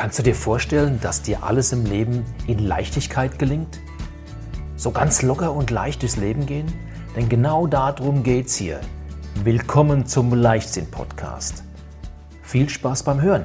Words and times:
Kannst 0.00 0.18
du 0.18 0.22
dir 0.22 0.34
vorstellen, 0.34 0.98
dass 1.02 1.20
dir 1.20 1.42
alles 1.42 1.72
im 1.72 1.84
Leben 1.84 2.24
in 2.46 2.58
Leichtigkeit 2.58 3.38
gelingt? 3.38 3.80
So 4.74 4.92
ganz 4.92 5.20
locker 5.20 5.52
und 5.52 5.70
leicht 5.70 6.00
durchs 6.00 6.16
Leben 6.16 6.46
gehen? 6.46 6.72
Denn 7.14 7.28
genau 7.28 7.66
darum 7.66 8.22
geht's 8.22 8.56
hier. 8.56 8.80
Willkommen 9.44 10.06
zum 10.06 10.32
Leichtsinn-Podcast. 10.32 11.64
Viel 12.42 12.70
Spaß 12.70 13.02
beim 13.02 13.20
Hören. 13.20 13.44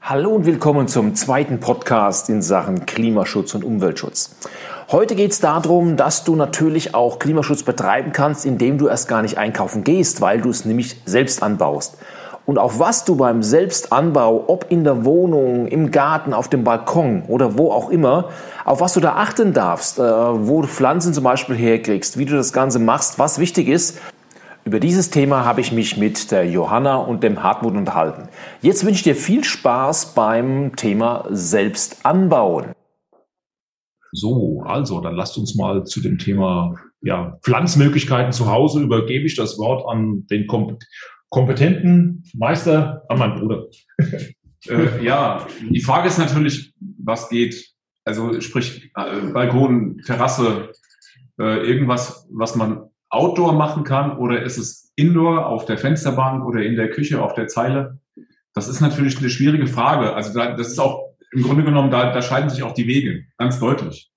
Hallo 0.00 0.30
und 0.30 0.46
willkommen 0.46 0.86
zum 0.86 1.16
zweiten 1.16 1.58
Podcast 1.58 2.28
in 2.28 2.42
Sachen 2.42 2.86
Klimaschutz 2.86 3.56
und 3.56 3.64
Umweltschutz. 3.64 4.36
Heute 4.92 5.16
geht 5.16 5.32
es 5.32 5.40
darum, 5.40 5.96
dass 5.96 6.22
du 6.22 6.36
natürlich 6.36 6.94
auch 6.94 7.18
Klimaschutz 7.18 7.64
betreiben 7.64 8.12
kannst, 8.12 8.46
indem 8.46 8.78
du 8.78 8.86
erst 8.86 9.08
gar 9.08 9.22
nicht 9.22 9.36
einkaufen 9.36 9.82
gehst, 9.82 10.20
weil 10.20 10.40
du 10.40 10.50
es 10.50 10.64
nämlich 10.64 11.00
selbst 11.06 11.42
anbaust. 11.42 11.96
Und 12.50 12.58
auf 12.58 12.80
was 12.80 13.04
du 13.04 13.14
beim 13.14 13.44
Selbstanbau, 13.44 14.46
ob 14.48 14.66
in 14.70 14.82
der 14.82 15.04
Wohnung, 15.04 15.68
im 15.68 15.92
Garten, 15.92 16.34
auf 16.34 16.48
dem 16.48 16.64
Balkon 16.64 17.22
oder 17.28 17.56
wo 17.56 17.70
auch 17.70 17.90
immer, 17.90 18.30
auf 18.64 18.80
was 18.80 18.94
du 18.94 18.98
da 18.98 19.12
achten 19.12 19.52
darfst, 19.52 20.00
äh, 20.00 20.02
wo 20.02 20.60
du 20.60 20.66
Pflanzen 20.66 21.14
zum 21.14 21.22
Beispiel 21.22 21.54
herkriegst, 21.54 22.18
wie 22.18 22.24
du 22.24 22.34
das 22.34 22.52
Ganze 22.52 22.80
machst, 22.80 23.20
was 23.20 23.38
wichtig 23.38 23.68
ist, 23.68 24.00
über 24.64 24.80
dieses 24.80 25.10
Thema 25.10 25.44
habe 25.44 25.60
ich 25.60 25.70
mich 25.70 25.96
mit 25.96 26.32
der 26.32 26.44
Johanna 26.44 26.96
und 26.96 27.22
dem 27.22 27.40
Hartmut 27.40 27.74
unterhalten. 27.74 28.28
Jetzt 28.62 28.84
wünsche 28.84 28.96
ich 28.96 29.04
dir 29.04 29.14
viel 29.14 29.44
Spaß 29.44 30.14
beim 30.16 30.74
Thema 30.74 31.26
Selbstanbauen. 31.30 32.72
So, 34.10 34.64
also 34.66 35.00
dann 35.00 35.14
lasst 35.14 35.38
uns 35.38 35.54
mal 35.54 35.84
zu 35.84 36.00
dem 36.00 36.18
Thema 36.18 36.74
ja, 37.00 37.38
Pflanzmöglichkeiten 37.42 38.32
zu 38.32 38.50
Hause 38.50 38.80
übergebe 38.80 39.24
ich 39.24 39.36
das 39.36 39.56
Wort 39.56 39.88
an 39.88 40.26
den 40.28 40.48
kompetenten 41.30 42.24
Meister, 42.34 43.04
an 43.08 43.18
meinen 43.18 43.40
Bruder. 43.40 43.66
äh, 44.68 45.04
ja, 45.04 45.46
die 45.70 45.80
Frage 45.80 46.08
ist 46.08 46.18
natürlich, 46.18 46.74
was 46.98 47.28
geht? 47.28 47.72
Also 48.04 48.40
sprich 48.40 48.92
äh, 48.96 49.20
Balkon, 49.32 49.98
Terrasse, 50.04 50.72
äh, 51.38 51.66
irgendwas, 51.66 52.28
was 52.30 52.56
man 52.56 52.90
Outdoor 53.08 53.54
machen 53.54 53.84
kann 53.84 54.16
oder 54.18 54.42
ist 54.42 54.58
es 54.58 54.92
Indoor 54.96 55.46
auf 55.46 55.64
der 55.64 55.78
Fensterbank 55.78 56.44
oder 56.44 56.62
in 56.62 56.76
der 56.76 56.90
Küche 56.90 57.22
auf 57.22 57.34
der 57.34 57.48
Zeile? 57.48 57.98
Das 58.54 58.68
ist 58.68 58.80
natürlich 58.80 59.18
eine 59.18 59.30
schwierige 59.30 59.66
Frage. 59.66 60.14
Also 60.14 60.32
da, 60.34 60.54
das 60.54 60.68
ist 60.68 60.78
auch 60.78 61.10
im 61.32 61.42
Grunde 61.42 61.64
genommen, 61.64 61.90
da, 61.90 62.12
da 62.12 62.22
scheiden 62.22 62.50
sich 62.50 62.62
auch 62.62 62.74
die 62.74 62.86
Wege, 62.86 63.24
ganz 63.38 63.60
deutlich. 63.60 64.09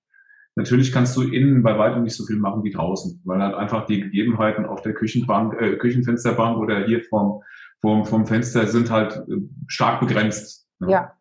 Natürlich 0.56 0.92
kannst 0.92 1.16
du 1.16 1.22
innen 1.22 1.62
bei 1.62 1.76
weitem 1.78 2.04
nicht 2.04 2.16
so 2.16 2.24
viel 2.24 2.36
machen 2.36 2.62
wie 2.62 2.70
draußen, 2.70 3.20
weil 3.24 3.42
halt 3.42 3.56
einfach 3.56 3.86
die 3.86 4.00
Gegebenheiten 4.00 4.66
auf 4.66 4.82
der 4.82 4.94
Küchenbank, 4.94 5.60
äh, 5.60 5.76
Küchenfensterbank 5.76 6.58
oder 6.58 6.86
hier 6.86 7.02
vom, 7.02 7.42
vom, 7.80 8.04
vom 8.04 8.26
Fenster 8.26 8.66
sind 8.66 8.90
halt 8.90 9.16
äh, 9.28 9.40
stark 9.66 10.00
begrenzt. 10.00 10.68
Ja, 10.80 10.88
ja. 10.88 11.12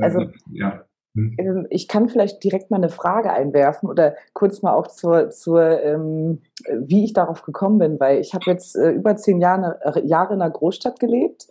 also 0.00 0.20
äh, 0.20 0.32
ja. 0.50 0.84
Hm. 1.16 1.36
Ähm, 1.38 1.66
ich 1.70 1.88
kann 1.88 2.08
vielleicht 2.08 2.42
direkt 2.44 2.70
mal 2.70 2.76
eine 2.76 2.90
Frage 2.90 3.32
einwerfen 3.32 3.88
oder 3.88 4.16
kurz 4.32 4.62
mal 4.62 4.74
auch 4.74 4.88
zur, 4.88 5.30
zur 5.30 5.80
ähm, 5.82 6.42
wie 6.68 7.04
ich 7.04 7.12
darauf 7.12 7.42
gekommen 7.42 7.78
bin, 7.78 8.00
weil 8.00 8.20
ich 8.20 8.34
habe 8.34 8.44
jetzt 8.46 8.76
äh, 8.76 8.90
über 8.90 9.16
zehn 9.16 9.40
Jahre, 9.40 9.78
äh, 9.82 10.06
Jahre 10.06 10.34
in 10.34 10.42
einer 10.42 10.50
Großstadt 10.50 11.00
gelebt 11.00 11.46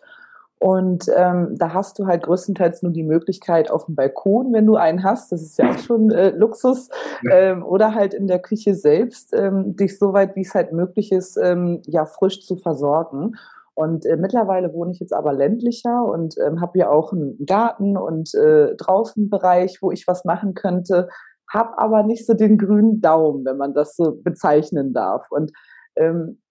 und 0.60 1.10
ähm, 1.14 1.56
da 1.58 1.74
hast 1.74 2.00
du 2.00 2.08
halt 2.08 2.24
größtenteils 2.24 2.84
nur 2.84 2.94
die 2.94 3.04
Möglichkeit 3.04 3.70
auf 3.70 3.88
dem 3.88 3.96
Balkon, 3.96 4.54
wenn 4.54 4.66
du 4.66 4.76
einen 4.76 5.04
hast, 5.04 5.32
das 5.34 5.42
ist 5.42 5.58
ja 5.58 5.72
auch 5.72 5.78
schon 5.78 6.10
äh, 6.10 6.30
Luxus, 6.30 6.90
ähm, 7.30 7.66
oder 7.66 7.94
halt 7.94 8.14
in 8.14 8.28
der 8.28 8.40
Küche 8.40 8.74
selbst, 8.74 9.34
ähm, 9.34 9.76
dich 9.76 10.00
so 10.00 10.14
weit, 10.14 10.38
wie 10.38 10.42
es 10.42 10.56
halt 10.56 10.72
möglich 10.72 11.12
ist, 11.12 11.36
ähm, 11.36 11.82
ja 11.86 12.06
frisch 12.06 12.46
zu 12.46 12.56
versorgen. 12.56 13.36
Und 13.76 14.06
äh, 14.06 14.16
mittlerweile 14.16 14.74
wohne 14.74 14.92
ich 14.92 15.00
jetzt 15.00 15.14
aber 15.14 15.34
ländlicher 15.34 16.06
und 16.06 16.36
ähm, 16.38 16.62
habe 16.62 16.78
ja 16.78 16.90
auch 16.90 17.12
einen 17.12 17.46
Garten 17.46 17.98
und 17.98 18.34
äh, 18.36 18.76
draußen 18.76 19.30
Bereich, 19.30 19.80
wo 19.82 19.92
ich 19.92 20.08
was 20.08 20.24
machen 20.24 20.54
könnte, 20.54 21.10
habe 21.52 21.78
aber 21.78 22.04
nicht 22.04 22.26
so 22.26 22.36
den 22.36 22.58
grünen 22.58 23.02
Daumen, 23.02 23.44
wenn 23.46 23.58
man 23.58 23.74
das 23.74 23.96
so 23.96 24.18
bezeichnen 24.24 24.94
darf. 24.94 25.28
Und 25.30 25.52
ähm, 25.98 26.42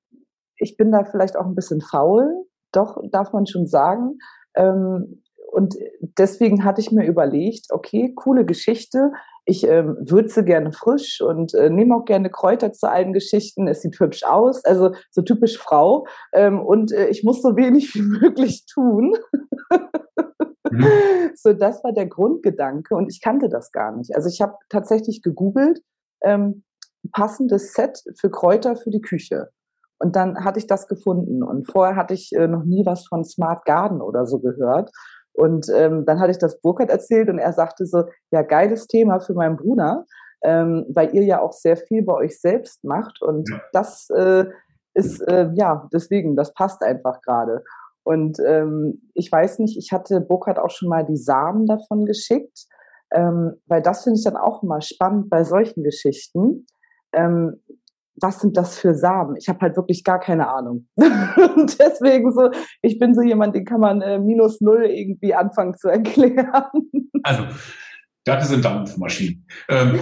ich 0.59 0.77
bin 0.77 0.93
da 0.93 1.05
vielleicht 1.05 1.37
auch 1.37 1.47
ein 1.47 1.55
bisschen 1.55 1.81
faul, 1.81 2.45
doch, 2.73 2.99
darf 3.11 3.33
man 3.33 3.47
schon 3.47 3.67
sagen. 3.67 4.19
Ähm, 4.55 5.23
und 5.53 5.77
deswegen 6.01 6.65
hatte 6.65 6.81
ich 6.81 6.93
mir 6.93 7.07
überlegt, 7.07 7.67
okay, 7.71 8.15
coole 8.15 8.47
Geschichte. 8.47 9.13
Ich 9.45 9.69
ähm, 9.69 9.99
würze 10.01 10.45
gerne 10.45 10.73
frisch 10.73 11.21
und 11.21 11.53
äh, 11.53 11.69
nehme 11.69 11.95
auch 11.95 12.07
gerne 12.07 12.31
Kräuter 12.31 12.73
zu 12.73 12.89
allen 12.89 13.13
Geschichten. 13.13 13.69
Es 13.69 13.83
sieht 13.83 14.01
hübsch 14.01 14.23
aus, 14.25 14.65
also 14.65 14.95
so 15.11 15.21
typisch 15.21 15.59
Frau. 15.59 16.07
Ähm, 16.33 16.61
und 16.61 16.91
äh, 16.93 17.09
ich 17.09 17.23
muss 17.23 17.43
so 17.43 17.55
wenig 17.55 17.95
wie 17.95 18.01
möglich 18.21 18.65
tun. 18.65 19.15
mhm. 20.71 20.87
So, 21.35 21.53
das 21.53 21.85
war 21.85 21.93
der 21.93 22.07
Grundgedanke 22.07 22.95
und 22.95 23.13
ich 23.13 23.21
kannte 23.21 23.51
das 23.51 23.73
gar 23.73 23.95
nicht. 23.95 24.15
Also 24.17 24.31
ich 24.31 24.41
habe 24.41 24.55
tatsächlich 24.71 25.21
gegoogelt, 25.21 25.83
ähm, 26.23 26.65
passendes 27.13 27.75
Set 27.75 28.03
für 28.19 28.31
Kräuter 28.31 28.77
für 28.77 28.91
die 28.91 29.03
Küche. 29.03 29.51
Und 30.03 30.17
dann 30.17 30.45
hatte 30.45 30.59
ich 30.59 30.67
das 30.67 30.89
gefunden. 30.89 31.45
Und 31.45 31.71
vorher 31.71 31.95
hatte 31.95 32.15
ich 32.15 32.33
äh, 32.33 32.49
noch 32.49 32.65
nie 32.65 32.85
was 32.85 33.07
von 33.07 33.25
Smart 33.25 33.65
Garden 33.65 34.01
oder 34.01 34.27
so 34.27 34.41
gehört. 34.41 34.91
Und 35.33 35.69
ähm, 35.73 36.05
dann 36.05 36.19
hatte 36.19 36.33
ich 36.33 36.39
das 36.39 36.61
Burkhard 36.61 36.91
erzählt 36.91 37.29
und 37.29 37.39
er 37.39 37.53
sagte 37.53 37.87
so, 37.87 38.05
ja, 38.33 38.43
geiles 38.43 38.89
Thema 38.89 39.21
für 39.21 39.35
meinen 39.35 39.57
Bruder, 39.57 40.05
ähm, 40.43 40.85
weil 40.93 41.15
ihr 41.15 41.23
ja 41.23 41.41
auch 41.41 41.53
sehr 41.53 41.77
viel 41.77 42.03
bei 42.03 42.15
euch 42.15 42.41
selbst 42.41 42.83
macht. 42.83 43.23
Und 43.23 43.49
ja. 43.49 43.61
das 43.73 44.11
äh, 44.11 44.47
ist, 44.95 45.21
äh, 45.21 45.51
ja, 45.55 45.89
deswegen, 45.93 46.35
das 46.35 46.53
passt 46.53 46.83
einfach 46.83 47.21
gerade. 47.23 47.63
Und 48.03 48.39
ähm, 48.45 49.01
ich 49.15 49.31
weiß 49.31 49.61
nicht, 49.61 49.79
ich 49.79 49.93
hatte 49.93 50.21
Burkhard 50.21 50.59
auch 50.59 50.71
schon 50.71 50.89
mal 50.89 51.07
die 51.07 51.17
Samen 51.17 51.67
davon 51.67 52.07
geschickt, 52.07 52.67
ähm, 53.13 53.55
weil 53.67 53.83
das 53.83 54.03
finde 54.03 54.19
ich 54.19 54.25
dann 54.25 54.37
auch 54.37 54.65
immer 54.65 54.81
spannend 54.81 55.31
bei 55.31 55.45
solchen 55.45 55.85
Geschichten. 55.85 56.67
Ähm, 57.13 57.63
was 58.21 58.41
sind 58.41 58.57
das 58.57 58.79
für 58.79 58.95
Samen? 58.95 59.37
Ich 59.37 59.49
habe 59.49 59.61
halt 59.61 59.77
wirklich 59.77 60.05
gar 60.05 60.21
keine 60.21 60.49
Ahnung. 60.49 60.87
und 60.97 61.79
deswegen 61.79 62.33
so, 62.33 62.51
ich 62.83 62.99
bin 62.99 63.15
so 63.15 63.23
jemand, 63.23 63.55
den 63.55 63.65
kann 63.65 63.81
man 63.81 64.03
äh, 64.03 64.19
minus 64.19 64.61
null 64.61 64.85
irgendwie 64.85 65.35
anfangen 65.35 65.75
zu 65.77 65.89
erklären. 65.89 66.65
also, 67.23 67.45
das 68.25 68.49
sind 68.49 68.65
Dampfmaschinen. 68.65 69.47
Ähm, 69.69 69.99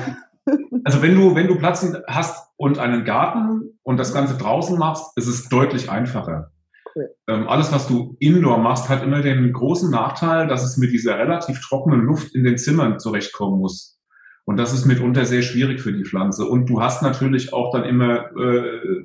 also 0.84 1.02
wenn 1.02 1.14
du, 1.14 1.34
wenn 1.34 1.46
du 1.46 1.56
Platz 1.56 1.86
hast 2.06 2.48
und 2.56 2.78
einen 2.78 3.04
Garten 3.04 3.78
und 3.82 3.96
das 3.98 4.12
Ganze 4.12 4.36
draußen 4.36 4.78
machst, 4.78 5.16
ist 5.16 5.26
es 5.26 5.48
deutlich 5.48 5.90
einfacher. 5.90 6.50
Cool. 6.94 7.08
Ähm, 7.28 7.48
alles, 7.48 7.72
was 7.72 7.86
du 7.86 8.16
indoor 8.18 8.58
machst, 8.58 8.88
hat 8.88 9.02
immer 9.02 9.20
den 9.22 9.52
großen 9.52 9.90
Nachteil, 9.90 10.48
dass 10.48 10.64
es 10.64 10.76
mit 10.76 10.92
dieser 10.92 11.18
relativ 11.18 11.60
trockenen 11.60 12.00
Luft 12.00 12.34
in 12.34 12.44
den 12.44 12.58
Zimmern 12.58 12.98
zurechtkommen 12.98 13.60
muss. 13.60 13.99
Und 14.44 14.56
das 14.56 14.72
ist 14.72 14.86
mitunter 14.86 15.24
sehr 15.24 15.42
schwierig 15.42 15.80
für 15.80 15.92
die 15.92 16.04
Pflanze. 16.04 16.44
Und 16.44 16.68
du 16.68 16.80
hast 16.80 17.02
natürlich 17.02 17.52
auch 17.52 17.72
dann 17.72 17.84
immer 17.84 18.30
äh, 18.36 19.04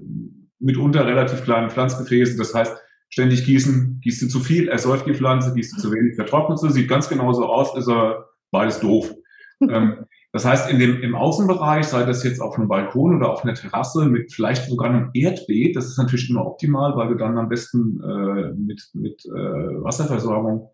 mitunter 0.60 1.06
relativ 1.06 1.44
kleine 1.44 1.70
Pflanzgefäße. 1.70 2.38
Das 2.38 2.54
heißt, 2.54 2.76
ständig 3.10 3.46
gießen, 3.46 4.02
gießt 4.02 4.24
du 4.24 4.28
zu 4.28 4.40
viel, 4.40 4.68
ersäuft 4.68 5.06
die 5.06 5.14
Pflanze, 5.14 5.54
gießt 5.54 5.78
du 5.78 5.82
zu 5.82 5.92
wenig, 5.92 6.16
vertrocknet 6.16 6.60
sie, 6.60 6.72
sieht 6.72 6.90
ganz 6.90 7.08
genauso 7.08 7.46
aus, 7.46 7.78
ist 7.78 7.88
er 7.88 8.26
beides 8.52 8.80
doof. 8.80 9.14
ähm, 9.62 10.06
das 10.32 10.44
heißt, 10.44 10.70
in 10.70 10.80
dem, 10.80 11.02
im 11.02 11.16
Außenbereich, 11.16 11.86
sei 11.86 12.04
das 12.04 12.24
jetzt 12.26 12.42
auf 12.42 12.58
einem 12.58 12.68
Balkon 12.68 13.16
oder 13.16 13.32
auf 13.32 13.46
einer 13.46 13.54
Terrasse 13.54 14.06
mit 14.06 14.34
vielleicht 14.34 14.70
sogar 14.70 14.90
einem 14.90 15.12
Erdbeet, 15.14 15.78
das 15.78 15.86
ist 15.86 15.98
natürlich 15.98 16.30
immer 16.30 16.46
optimal, 16.46 16.98
weil 16.98 17.08
du 17.08 17.16
dann 17.16 17.38
am 17.38 17.48
besten 17.48 18.02
äh, 18.04 18.52
mit, 18.54 18.82
mit 18.94 19.26
äh, 19.26 19.30
Wasserversorgung 19.32 20.72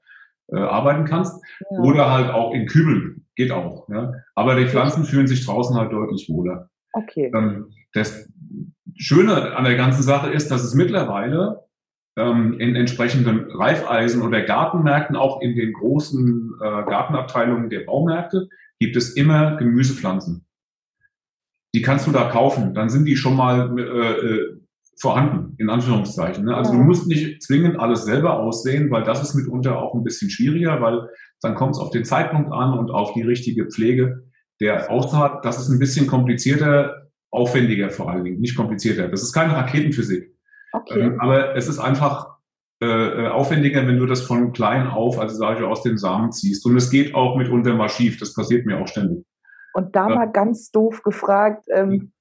äh, 0.51 0.59
arbeiten 0.59 1.05
kannst. 1.05 1.41
Ja. 1.69 1.79
Oder 1.79 2.11
halt 2.11 2.29
auch 2.29 2.53
in 2.53 2.67
Kübeln, 2.67 3.25
geht 3.35 3.51
auch. 3.51 3.87
Ja? 3.89 4.13
Aber 4.35 4.55
die 4.55 4.67
Pflanzen 4.67 5.05
fühlen 5.05 5.27
sich 5.27 5.45
draußen 5.45 5.75
halt 5.75 5.91
deutlich 5.91 6.27
wohler. 6.29 6.69
Okay. 6.93 7.31
Ähm, 7.33 7.71
das 7.93 8.29
Schöne 8.95 9.55
an 9.55 9.63
der 9.63 9.75
ganzen 9.75 10.03
Sache 10.03 10.29
ist, 10.29 10.51
dass 10.51 10.63
es 10.63 10.75
mittlerweile 10.75 11.63
ähm, 12.17 12.59
in 12.59 12.75
entsprechenden 12.75 13.51
Reifeisen 13.51 14.21
oder 14.21 14.41
Gartenmärkten, 14.41 15.15
auch 15.15 15.41
in 15.41 15.55
den 15.55 15.73
großen 15.73 16.53
äh, 16.59 16.83
Gartenabteilungen 16.83 17.69
der 17.69 17.81
Baumärkte, 17.81 18.49
gibt 18.79 18.95
es 18.95 19.15
immer 19.15 19.57
Gemüsepflanzen. 19.57 20.45
Die 21.73 21.81
kannst 21.81 22.07
du 22.07 22.11
da 22.11 22.29
kaufen. 22.29 22.73
Dann 22.73 22.89
sind 22.89 23.05
die 23.05 23.15
schon 23.15 23.35
mal 23.35 23.77
äh, 23.79 23.81
äh 23.81 24.60
vorhanden, 25.01 25.55
in 25.57 25.69
Anführungszeichen. 25.69 26.45
Ne? 26.45 26.55
Also 26.55 26.73
ja. 26.73 26.77
du 26.77 26.83
musst 26.83 27.07
nicht 27.07 27.41
zwingend 27.41 27.79
alles 27.79 28.05
selber 28.05 28.39
aussehen, 28.39 28.91
weil 28.91 29.03
das 29.03 29.23
ist 29.23 29.33
mitunter 29.33 29.81
auch 29.81 29.95
ein 29.95 30.03
bisschen 30.03 30.29
schwieriger, 30.29 30.79
weil 30.79 31.09
dann 31.41 31.55
kommt 31.55 31.75
es 31.75 31.81
auf 31.81 31.89
den 31.89 32.05
Zeitpunkt 32.05 32.51
an 32.51 32.77
und 32.77 32.91
auf 32.91 33.13
die 33.13 33.23
richtige 33.23 33.65
Pflege 33.65 34.25
der 34.59 34.91
Aussaat. 34.91 35.43
Das 35.43 35.59
ist 35.59 35.69
ein 35.69 35.79
bisschen 35.79 36.05
komplizierter, 36.05 37.07
aufwendiger 37.31 37.89
vor 37.89 38.11
allen 38.11 38.23
Dingen, 38.23 38.39
nicht 38.39 38.55
komplizierter. 38.55 39.07
Das 39.07 39.23
ist 39.23 39.33
keine 39.33 39.55
Raketenphysik. 39.55 40.35
Okay. 40.71 40.99
Ähm, 40.99 41.19
aber 41.19 41.55
es 41.55 41.67
ist 41.67 41.79
einfach 41.79 42.37
äh, 42.81 42.85
äh, 42.85 43.27
aufwendiger, 43.27 43.87
wenn 43.87 43.97
du 43.97 44.05
das 44.05 44.21
von 44.21 44.53
klein 44.53 44.85
auf, 44.85 45.19
also 45.19 45.35
sage 45.35 45.61
ich, 45.61 45.65
aus 45.65 45.81
den 45.81 45.97
Samen 45.97 46.31
ziehst. 46.31 46.63
Und 46.65 46.77
es 46.77 46.91
geht 46.91 47.15
auch 47.15 47.37
mitunter 47.37 47.73
mal 47.73 47.89
schief. 47.89 48.19
Das 48.19 48.35
passiert 48.35 48.67
mir 48.67 48.79
auch 48.79 48.87
ständig. 48.87 49.25
Und 49.73 49.95
da 49.95 50.09
mal 50.09 50.31
ganz 50.31 50.69
doof 50.69 51.01
gefragt, 51.01 51.65
ähm, 51.73 52.11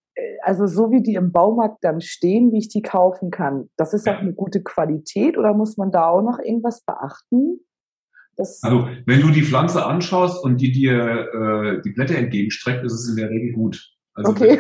also 0.42 0.66
so 0.66 0.90
wie 0.90 1.02
die 1.02 1.14
im 1.14 1.32
Baumarkt 1.32 1.82
dann 1.82 2.00
stehen, 2.00 2.52
wie 2.52 2.58
ich 2.58 2.68
die 2.68 2.82
kaufen 2.82 3.30
kann, 3.30 3.68
das 3.76 3.94
ist 3.94 4.08
auch 4.08 4.18
eine 4.18 4.32
gute 4.32 4.62
Qualität 4.62 5.36
oder 5.38 5.54
muss 5.54 5.76
man 5.76 5.90
da 5.90 6.08
auch 6.08 6.22
noch 6.22 6.38
irgendwas 6.38 6.84
beachten? 6.84 7.60
Das 8.36 8.62
also 8.62 8.88
wenn 9.06 9.20
du 9.20 9.30
die 9.30 9.42
Pflanze 9.42 9.84
anschaust 9.84 10.42
und 10.42 10.60
die 10.60 10.72
dir 10.72 11.28
äh, 11.32 11.82
die 11.82 11.90
Blätter 11.90 12.16
entgegenstreckt, 12.16 12.84
ist 12.84 12.94
es 12.94 13.08
in 13.10 13.16
der 13.16 13.30
Regel 13.30 13.52
gut. 13.52 13.90
Also 14.14 14.32
okay. 14.32 14.58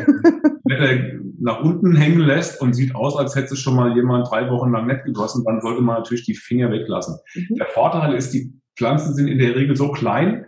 wenn 0.64 0.82
er 0.82 1.20
nach 1.40 1.60
unten 1.60 1.96
hängen 1.96 2.20
lässt 2.20 2.60
und 2.60 2.74
sieht 2.74 2.94
aus, 2.94 3.16
als 3.16 3.34
hätte 3.34 3.54
es 3.54 3.60
schon 3.60 3.76
mal 3.76 3.94
jemand 3.94 4.30
drei 4.30 4.48
Wochen 4.50 4.70
lang 4.70 4.86
nett 4.86 5.04
gegossen, 5.04 5.44
dann 5.44 5.60
sollte 5.60 5.82
man 5.82 5.96
natürlich 5.96 6.24
die 6.24 6.34
Finger 6.34 6.70
weglassen. 6.70 7.16
Mhm. 7.34 7.56
Der 7.56 7.66
Vorteil 7.66 8.14
ist, 8.14 8.32
die 8.32 8.52
Pflanzen 8.76 9.14
sind 9.14 9.28
in 9.28 9.38
der 9.38 9.56
Regel 9.56 9.76
so 9.76 9.90
klein, 9.90 10.46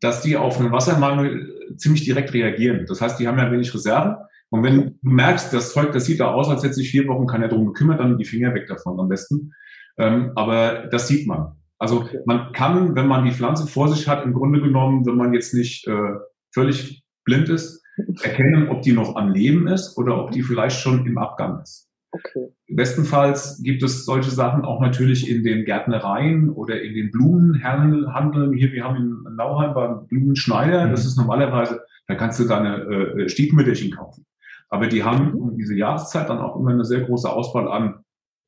dass 0.00 0.22
die 0.22 0.36
auf 0.36 0.58
einen 0.58 0.72
Wassermangel 0.72 1.74
ziemlich 1.76 2.04
direkt 2.04 2.32
reagieren. 2.34 2.86
Das 2.86 3.00
heißt, 3.00 3.18
die 3.18 3.28
haben 3.28 3.38
ja 3.38 3.50
wenig 3.50 3.72
Reserven. 3.74 4.16
Und 4.56 4.62
wenn 4.64 4.76
du 4.76 4.98
merkst, 5.02 5.52
das 5.52 5.72
Zeug, 5.72 5.92
das 5.92 6.06
sieht 6.06 6.20
da 6.20 6.32
aus, 6.32 6.48
als 6.48 6.62
hätte 6.62 6.74
sich 6.74 6.90
vier 6.90 7.06
Wochen 7.08 7.26
keiner 7.26 7.48
drum 7.48 7.66
gekümmert, 7.66 8.00
dann 8.00 8.18
die 8.18 8.24
Finger 8.24 8.54
weg 8.54 8.66
davon 8.66 8.98
am 8.98 9.08
besten. 9.08 9.52
Ähm, 9.98 10.32
aber 10.34 10.86
das 10.90 11.08
sieht 11.08 11.26
man. 11.26 11.52
Also 11.78 12.08
man 12.24 12.52
kann, 12.52 12.96
wenn 12.96 13.06
man 13.06 13.24
die 13.24 13.32
Pflanze 13.32 13.66
vor 13.66 13.88
sich 13.88 14.08
hat, 14.08 14.24
im 14.24 14.32
Grunde 14.32 14.60
genommen, 14.60 15.04
wenn 15.06 15.16
man 15.16 15.34
jetzt 15.34 15.52
nicht 15.54 15.86
äh, 15.86 16.14
völlig 16.52 17.02
blind 17.24 17.48
ist, 17.48 17.82
erkennen, 18.22 18.68
ob 18.68 18.82
die 18.82 18.92
noch 18.92 19.16
am 19.16 19.30
Leben 19.30 19.68
ist 19.68 19.96
oder 19.96 20.22
ob 20.22 20.30
die 20.30 20.42
vielleicht 20.42 20.80
schon 20.80 21.06
im 21.06 21.18
Abgang 21.18 21.60
ist. 21.62 21.86
Okay. 22.12 22.48
Bestenfalls 22.68 23.62
gibt 23.62 23.82
es 23.82 24.04
solche 24.04 24.30
Sachen 24.30 24.64
auch 24.64 24.80
natürlich 24.80 25.28
in 25.28 25.42
den 25.44 25.64
Gärtnereien 25.64 26.50
oder 26.50 26.80
in 26.80 26.94
den 26.94 27.10
Blumenhandeln. 27.10 28.52
Hier, 28.54 28.72
wir 28.72 28.84
haben 28.84 28.96
in 28.96 29.36
Nauheim 29.36 29.74
beim 29.74 30.06
Blumenschneider, 30.06 30.86
mhm. 30.86 30.90
das 30.90 31.04
ist 31.04 31.16
normalerweise, 31.16 31.82
da 32.06 32.14
kannst 32.14 32.40
du 32.40 32.44
deine 32.44 32.82
äh, 32.82 33.28
Stiefmütterchen 33.28 33.90
kaufen. 33.90 34.25
Aber 34.68 34.88
die 34.88 35.04
haben 35.04 35.32
mhm. 35.32 35.40
um 35.40 35.56
diese 35.56 35.74
Jahreszeit 35.74 36.28
dann 36.28 36.38
auch 36.38 36.56
immer 36.56 36.70
eine 36.70 36.84
sehr 36.84 37.02
große 37.02 37.30
Auswahl 37.30 37.68
an. 37.68 38.02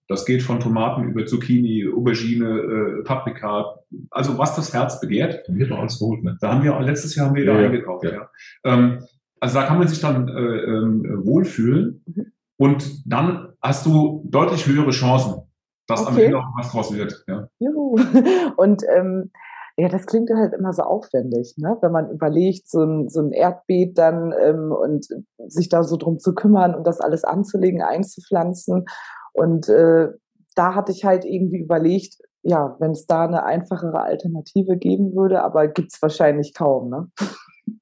Das 0.08 0.24
geht 0.24 0.42
von 0.42 0.58
Tomaten 0.58 1.04
über 1.04 1.26
Zucchini, 1.26 1.86
Aubergine, 1.94 3.00
äh, 3.00 3.04
Paprika, 3.04 3.76
also 4.10 4.38
was 4.38 4.56
das 4.56 4.72
Herz 4.72 5.00
begehrt. 5.00 5.44
Da 5.46 5.52
haben 5.52 5.58
wir 5.58 5.78
alles 5.78 5.98
geholt, 5.98 6.24
ne? 6.24 6.38
Da 6.40 6.54
haben 6.54 6.64
wir 6.64 6.80
letztes 6.80 7.14
Jahr 7.14 7.26
haben 7.26 7.36
wir 7.36 7.44
ja, 7.44 7.52
da 7.52 7.66
eingekauft, 7.66 8.04
ja. 8.04 8.12
ja. 8.12 8.30
Ähm, 8.64 9.04
also 9.40 9.58
da 9.58 9.66
kann 9.66 9.78
man 9.78 9.86
sich 9.86 10.00
dann 10.00 10.28
äh, 10.28 10.32
äh, 10.32 11.26
wohlfühlen. 11.26 12.02
Mhm. 12.06 12.32
Und 12.56 13.02
dann 13.06 13.52
hast 13.62 13.86
du 13.86 14.24
deutlich 14.26 14.66
höhere 14.66 14.90
Chancen, 14.90 15.42
dass 15.86 16.02
okay. 16.02 16.10
am 16.10 16.18
Ende 16.18 16.38
auch 16.38 16.58
was 16.58 16.72
draus 16.72 16.92
wird. 16.92 17.24
Ja. 17.28 17.48
Juhu. 17.60 17.98
Und 18.56 18.82
ähm, 18.96 19.30
ja, 19.78 19.88
das 19.88 20.06
klingt 20.06 20.28
halt 20.30 20.54
immer 20.54 20.72
so 20.72 20.82
aufwendig, 20.82 21.54
ne? 21.56 21.78
wenn 21.80 21.92
man 21.92 22.10
überlegt, 22.10 22.68
so 22.68 22.82
ein, 22.82 23.08
so 23.08 23.20
ein 23.20 23.30
Erdbeet 23.30 23.96
dann 23.96 24.34
ähm, 24.36 24.72
und 24.72 25.06
sich 25.46 25.68
da 25.68 25.84
so 25.84 25.96
drum 25.96 26.18
zu 26.18 26.34
kümmern 26.34 26.74
und 26.74 26.84
das 26.84 27.00
alles 27.00 27.22
anzulegen, 27.22 27.80
einzupflanzen. 27.80 28.86
Und 29.34 29.68
äh, 29.68 30.08
da 30.56 30.74
hatte 30.74 30.90
ich 30.90 31.04
halt 31.04 31.24
irgendwie 31.24 31.60
überlegt, 31.60 32.16
ja, 32.42 32.76
wenn 32.80 32.90
es 32.90 33.06
da 33.06 33.24
eine 33.24 33.44
einfachere 33.44 34.02
Alternative 34.02 34.76
geben 34.76 35.14
würde, 35.14 35.44
aber 35.44 35.68
gibt 35.68 35.92
es 35.92 36.02
wahrscheinlich 36.02 36.54
kaum. 36.54 36.90
Ne? 36.90 37.08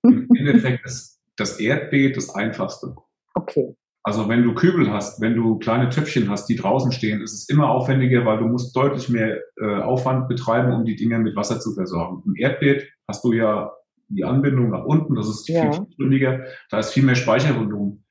Im 0.02 0.28
Endeffekt 0.36 0.84
ist 0.84 1.18
das 1.36 1.58
Erdbeet 1.58 2.18
das 2.18 2.34
einfachste. 2.34 2.94
Okay. 3.34 3.74
Also 4.06 4.28
wenn 4.28 4.44
du 4.44 4.54
Kübel 4.54 4.92
hast, 4.92 5.20
wenn 5.20 5.34
du 5.34 5.58
kleine 5.58 5.88
Töpfchen 5.88 6.30
hast, 6.30 6.46
die 6.46 6.54
draußen 6.54 6.92
stehen, 6.92 7.22
ist 7.22 7.32
es 7.32 7.48
immer 7.48 7.70
aufwendiger, 7.70 8.24
weil 8.24 8.38
du 8.38 8.44
musst 8.44 8.76
deutlich 8.76 9.08
mehr 9.08 9.40
äh, 9.60 9.80
Aufwand 9.80 10.28
betreiben, 10.28 10.72
um 10.72 10.84
die 10.84 10.94
Dinge 10.94 11.18
mit 11.18 11.34
Wasser 11.34 11.58
zu 11.58 11.74
versorgen. 11.74 12.22
Im 12.24 12.36
Erdbeet 12.36 12.86
hast 13.08 13.24
du 13.24 13.32
ja 13.32 13.72
die 14.06 14.22
Anbindung 14.22 14.70
nach 14.70 14.84
unten, 14.84 15.16
das 15.16 15.28
ist 15.28 15.48
ja. 15.48 15.72
viel 15.72 15.86
stündiger, 15.94 16.44
da 16.70 16.78
ist 16.78 16.92
viel 16.92 17.02
mehr 17.02 17.16
Speichervolumen. 17.16 18.04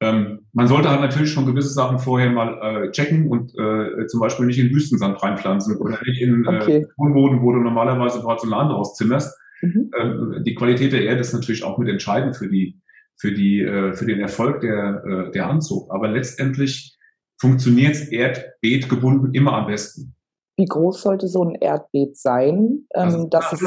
Ähm, 0.00 0.40
man 0.52 0.68
sollte 0.68 0.90
halt 0.90 1.00
natürlich 1.00 1.32
schon 1.32 1.46
gewisse 1.46 1.70
Sachen 1.70 1.98
vorher 1.98 2.28
mal 2.28 2.84
äh, 2.84 2.90
checken 2.90 3.28
und 3.28 3.50
äh, 3.58 4.06
zum 4.06 4.20
Beispiel 4.20 4.44
nicht 4.44 4.58
in 4.58 4.74
Wüstensand 4.74 5.22
reinpflanzen 5.22 5.78
oder 5.78 5.98
nicht 6.04 6.20
in 6.20 6.44
äh, 6.44 6.48
okay. 6.48 6.76
äh, 6.76 6.86
Tonboden, 6.96 7.40
wo 7.40 7.52
du 7.52 7.60
normalerweise 7.60 8.20
Porzellan 8.20 8.68
draus 8.68 8.96
zimmerst. 8.96 9.34
Mhm. 9.62 9.90
Ähm, 9.98 10.42
die 10.44 10.54
Qualität 10.54 10.92
der 10.92 11.04
Erde 11.04 11.22
ist 11.22 11.32
natürlich 11.32 11.64
auch 11.64 11.78
mit 11.78 11.88
entscheidend 11.88 12.36
für 12.36 12.50
die 12.50 12.78
für, 13.18 13.32
die, 13.32 13.62
äh, 13.62 13.92
für 13.94 14.06
den 14.06 14.20
Erfolg 14.20 14.60
der, 14.60 15.02
äh, 15.04 15.30
der 15.32 15.48
Anzug. 15.48 15.92
Aber 15.92 16.08
letztendlich 16.08 16.96
funktioniert 17.40 18.12
Erdbeet 18.12 18.88
gebunden 18.88 19.34
immer 19.34 19.52
am 19.52 19.66
besten. 19.66 20.14
Wie 20.56 20.64
groß 20.64 21.02
sollte 21.02 21.28
so 21.28 21.44
ein 21.44 21.54
Erdbeet 21.54 22.16
sein? 22.16 22.86
Ähm, 22.94 23.02
also, 23.02 23.28
dass 23.28 23.52
es 23.52 23.60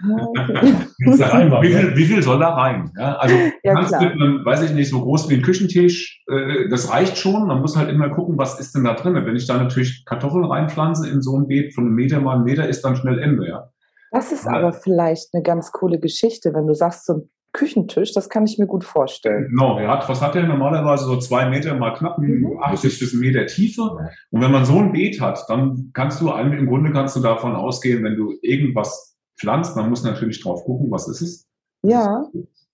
wie, 0.00 1.72
viel, 1.72 1.96
wie 1.96 2.04
viel 2.04 2.22
soll 2.22 2.38
da 2.38 2.54
rein? 2.54 2.92
Ja, 2.96 3.16
also 3.16 3.34
ja, 3.64 3.74
kannst 3.74 4.00
mit 4.00 4.12
einem, 4.12 4.44
weiß 4.44 4.62
ich 4.62 4.72
nicht, 4.72 4.90
so 4.90 5.00
groß 5.00 5.28
wie 5.28 5.34
ein 5.34 5.42
Küchentisch, 5.42 6.22
äh, 6.28 6.68
das 6.68 6.92
reicht 6.92 7.18
schon. 7.18 7.48
Man 7.48 7.60
muss 7.60 7.76
halt 7.76 7.90
immer 7.90 8.08
gucken, 8.10 8.38
was 8.38 8.60
ist 8.60 8.74
denn 8.74 8.84
da 8.84 8.94
drin. 8.94 9.14
Wenn 9.14 9.36
ich 9.36 9.46
da 9.46 9.56
natürlich 9.56 10.04
Kartoffeln 10.04 10.44
reinpflanze 10.44 11.08
in 11.08 11.22
so 11.22 11.36
ein 11.36 11.48
Beet 11.48 11.74
von 11.74 11.86
einem 11.86 11.94
Meter 11.94 12.20
mal 12.20 12.36
einen 12.36 12.44
Meter, 12.44 12.68
ist 12.68 12.84
dann 12.84 12.96
schnell 12.96 13.18
Ende, 13.18 13.48
ja. 13.48 13.70
Das 14.10 14.32
ist 14.32 14.46
aber 14.46 14.72
vielleicht 14.72 15.34
eine 15.34 15.42
ganz 15.42 15.70
coole 15.70 15.98
Geschichte, 15.98 16.54
wenn 16.54 16.66
du 16.66 16.74
sagst, 16.74 17.04
so 17.04 17.14
ein 17.14 17.30
Küchentisch, 17.58 18.12
das 18.12 18.28
kann 18.28 18.44
ich 18.44 18.56
mir 18.56 18.68
gut 18.68 18.84
vorstellen. 18.84 19.48
Genau, 19.50 19.80
er 19.80 19.88
hat, 19.88 20.08
was 20.08 20.22
hat 20.22 20.36
er 20.36 20.46
normalerweise? 20.46 21.06
So 21.06 21.18
zwei 21.18 21.48
Meter 21.48 21.74
mal 21.74 21.92
knapp, 21.92 22.16
mhm. 22.18 22.56
80 22.62 23.00
bis 23.00 23.14
Meter 23.14 23.46
Tiefe. 23.46 23.82
Und 24.30 24.40
wenn 24.40 24.52
man 24.52 24.64
so 24.64 24.78
ein 24.78 24.92
Beet 24.92 25.20
hat, 25.20 25.44
dann 25.48 25.90
kannst 25.92 26.20
du, 26.20 26.30
im 26.30 26.66
Grunde 26.68 26.92
kannst 26.92 27.16
du 27.16 27.20
davon 27.20 27.56
ausgehen, 27.56 28.04
wenn 28.04 28.14
du 28.14 28.32
irgendwas 28.42 29.18
pflanzt, 29.40 29.74
man 29.74 29.90
muss 29.90 30.04
natürlich 30.04 30.40
drauf 30.40 30.64
gucken, 30.64 30.88
was 30.92 31.08
ist 31.08 31.20
es? 31.20 31.48
Ja. 31.82 32.22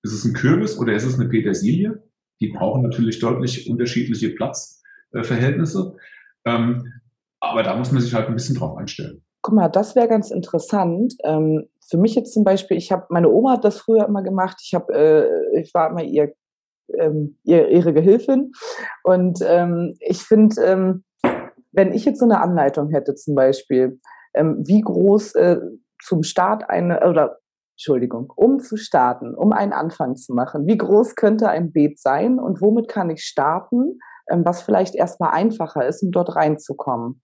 Ist 0.03 0.13
es 0.13 0.27
ein 0.27 0.35
Kürbis 0.35 0.79
oder 0.79 0.93
ist 0.93 1.05
es 1.05 1.19
eine 1.19 1.31
Petersilie? 1.31 2.03
Die 2.43 2.49
brauchen 2.49 2.83
natürlich 2.83 3.21
deutlich 3.21 3.71
unterschiedliche 3.71 4.31
Platzverhältnisse. 4.35 5.97
Ähm, 6.45 6.93
aber 7.41 7.63
da 7.63 7.75
muss 7.75 7.91
man 7.91 8.03
sich 8.03 8.13
halt 8.13 8.29
ein 8.29 8.35
bisschen 8.35 8.57
drauf 8.57 8.77
einstellen. 8.77 9.24
Guck 9.44 9.55
mal, 9.55 9.69
das 9.69 9.94
wäre 9.94 10.08
ganz 10.08 10.31
interessant. 10.31 11.17
Ähm, 11.23 11.69
für 11.87 11.99
mich 11.99 12.14
jetzt 12.14 12.32
zum 12.32 12.44
Beispiel, 12.44 12.79
ich 12.79 12.91
habe, 12.91 13.05
meine 13.11 13.29
Oma 13.29 13.52
hat 13.52 13.64
das 13.64 13.79
früher 13.79 14.06
immer 14.06 14.23
gemacht. 14.23 14.56
Ich 14.64 14.73
habe, 14.73 14.94
äh, 14.94 15.61
ich 15.61 15.75
war 15.75 15.91
immer 15.91 16.02
ihr, 16.02 16.32
ähm, 16.99 17.37
ihr, 17.43 17.69
ihre 17.69 17.93
Gehilfin. 17.93 18.52
Und 19.02 19.41
ähm, 19.46 19.99
ich 20.00 20.23
finde, 20.23 20.62
ähm, 20.62 21.05
wenn 21.73 21.93
ich 21.93 22.06
jetzt 22.06 22.20
so 22.20 22.25
eine 22.25 22.41
Anleitung 22.41 22.88
hätte 22.88 23.17
zum 23.17 23.35
Beispiel, 23.35 24.00
ähm, 24.32 24.62
wie 24.67 24.81
groß 24.81 25.35
äh, 25.35 25.61
zum 26.02 26.23
Start 26.23 26.70
eine, 26.70 27.06
oder 27.06 27.37
Entschuldigung, 27.75 28.32
um 28.35 28.61
zu 28.61 28.79
starten, 28.79 29.35
um 29.35 29.52
einen 29.52 29.75
Anfang 29.75 30.17
zu 30.17 30.32
machen, 30.32 30.67
wie 30.67 30.79
groß 30.79 31.17
könnte 31.17 31.50
ein 31.50 31.70
Beet 31.70 32.00
sein 32.00 32.38
und 32.38 32.62
womit 32.62 32.88
kann 32.88 33.11
ich 33.11 33.25
starten, 33.25 33.99
ähm, 34.31 34.43
was 34.47 34.62
vielleicht 34.62 34.94
erstmal 34.94 35.32
einfacher 35.32 35.87
ist, 35.87 36.02
um 36.02 36.12
dort 36.12 36.35
reinzukommen 36.35 37.21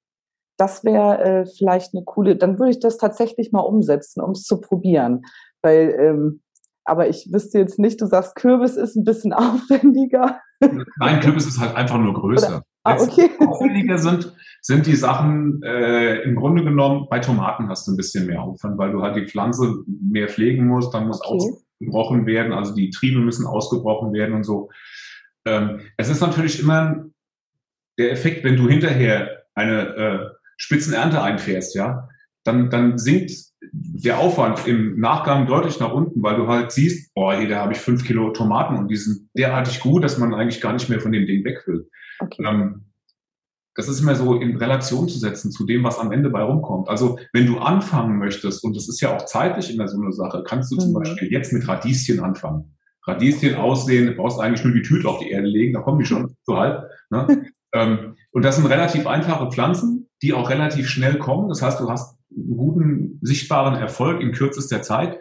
das 0.60 0.84
wäre 0.84 1.22
äh, 1.22 1.46
vielleicht 1.46 1.94
eine 1.94 2.04
coole, 2.04 2.36
dann 2.36 2.58
würde 2.58 2.72
ich 2.72 2.80
das 2.80 2.98
tatsächlich 2.98 3.50
mal 3.50 3.60
umsetzen, 3.60 4.20
um 4.20 4.32
es 4.32 4.44
zu 4.44 4.60
probieren. 4.60 5.22
Weil, 5.62 5.96
ähm, 5.98 6.42
aber 6.84 7.08
ich 7.08 7.30
wüsste 7.32 7.58
jetzt 7.58 7.78
nicht, 7.78 8.00
du 8.00 8.06
sagst, 8.06 8.34
Kürbis 8.34 8.76
ist 8.76 8.94
ein 8.94 9.04
bisschen 9.04 9.32
aufwendiger. 9.32 10.38
Nein, 10.98 11.20
Kürbis 11.20 11.46
ist 11.46 11.58
halt 11.58 11.74
einfach 11.74 11.98
nur 11.98 12.12
größer. 12.12 12.56
Oder, 12.56 12.64
ah, 12.84 12.96
okay. 13.00 13.30
Aufwendiger 13.46 13.96
sind, 13.96 14.34
sind 14.60 14.86
die 14.86 14.96
Sachen, 14.96 15.62
äh, 15.62 16.20
im 16.22 16.36
Grunde 16.36 16.62
genommen, 16.62 17.06
bei 17.08 17.20
Tomaten 17.20 17.70
hast 17.70 17.86
du 17.86 17.92
ein 17.92 17.96
bisschen 17.96 18.26
mehr 18.26 18.42
Aufwand, 18.42 18.76
weil 18.76 18.92
du 18.92 19.00
halt 19.00 19.16
die 19.16 19.26
Pflanze 19.26 19.76
mehr 19.86 20.28
pflegen 20.28 20.66
musst, 20.66 20.92
dann 20.92 21.06
muss 21.06 21.24
okay. 21.24 21.54
ausgebrochen 21.80 22.26
werden, 22.26 22.52
also 22.52 22.74
die 22.74 22.90
Triebe 22.90 23.20
müssen 23.20 23.46
ausgebrochen 23.46 24.12
werden 24.12 24.34
und 24.34 24.44
so. 24.44 24.68
Ähm, 25.46 25.80
es 25.96 26.10
ist 26.10 26.20
natürlich 26.20 26.60
immer 26.60 27.06
der 27.98 28.12
Effekt, 28.12 28.44
wenn 28.44 28.56
du 28.56 28.68
hinterher 28.68 29.44
eine 29.54 29.96
äh, 29.96 30.39
Spitzenernte 30.60 31.22
einfährst, 31.22 31.74
ja, 31.74 32.08
dann, 32.44 32.68
dann 32.68 32.98
sinkt 32.98 33.32
der 33.72 34.18
Aufwand 34.18 34.66
im 34.66 35.00
Nachgang 35.00 35.46
deutlich 35.46 35.80
nach 35.80 35.92
unten, 35.92 36.22
weil 36.22 36.36
du 36.36 36.48
halt 36.48 36.70
siehst, 36.70 37.14
boah, 37.14 37.34
hier, 37.34 37.48
da 37.48 37.62
habe 37.62 37.72
ich 37.72 37.78
fünf 37.78 38.04
Kilo 38.04 38.30
Tomaten 38.30 38.76
und 38.76 38.88
die 38.88 38.96
sind 38.96 39.30
derartig 39.34 39.80
gut, 39.80 40.04
dass 40.04 40.18
man 40.18 40.34
eigentlich 40.34 40.60
gar 40.60 40.74
nicht 40.74 40.90
mehr 40.90 41.00
von 41.00 41.12
dem 41.12 41.26
Ding 41.26 41.44
weg 41.44 41.62
will. 41.66 41.88
Okay. 42.18 42.44
Ähm, 42.46 42.84
das 43.74 43.88
ist 43.88 44.00
immer 44.00 44.14
so 44.14 44.34
in 44.34 44.56
Relation 44.56 45.08
zu 45.08 45.18
setzen 45.18 45.50
zu 45.50 45.64
dem, 45.64 45.82
was 45.82 45.98
am 45.98 46.12
Ende 46.12 46.28
bei 46.28 46.42
rumkommt. 46.42 46.88
Also 46.88 47.18
wenn 47.32 47.46
du 47.46 47.58
anfangen 47.58 48.18
möchtest, 48.18 48.62
und 48.62 48.76
das 48.76 48.88
ist 48.88 49.00
ja 49.00 49.16
auch 49.16 49.24
zeitlich 49.24 49.72
immer 49.72 49.88
so 49.88 49.98
eine 49.98 50.12
Sache, 50.12 50.42
kannst 50.46 50.70
du 50.72 50.74
mhm. 50.76 50.80
zum 50.80 50.92
Beispiel 50.92 51.32
jetzt 51.32 51.54
mit 51.54 51.66
Radieschen 51.66 52.20
anfangen. 52.20 52.76
Radieschen 53.06 53.54
aussehen, 53.54 54.08
du 54.08 54.12
brauchst 54.12 54.38
eigentlich 54.38 54.64
nur 54.64 54.74
die 54.74 54.82
Tüte 54.82 55.08
auf 55.08 55.20
die 55.20 55.30
Erde 55.30 55.46
legen, 55.46 55.72
da 55.72 55.80
kommen 55.80 56.00
die 56.00 56.04
schon 56.04 56.36
so 56.42 56.58
halb. 56.58 56.90
Ne? 57.08 57.46
ähm, 57.72 58.16
und 58.32 58.44
das 58.44 58.56
sind 58.56 58.66
relativ 58.66 59.06
einfache 59.06 59.50
Pflanzen, 59.50 60.09
die 60.22 60.32
auch 60.32 60.50
relativ 60.50 60.88
schnell 60.88 61.18
kommen. 61.18 61.48
Das 61.48 61.62
heißt, 61.62 61.80
du 61.80 61.90
hast 61.90 62.16
einen 62.34 62.56
guten, 62.56 63.18
sichtbaren 63.22 63.74
Erfolg 63.74 64.20
in 64.20 64.32
kürzester 64.32 64.82
Zeit. 64.82 65.18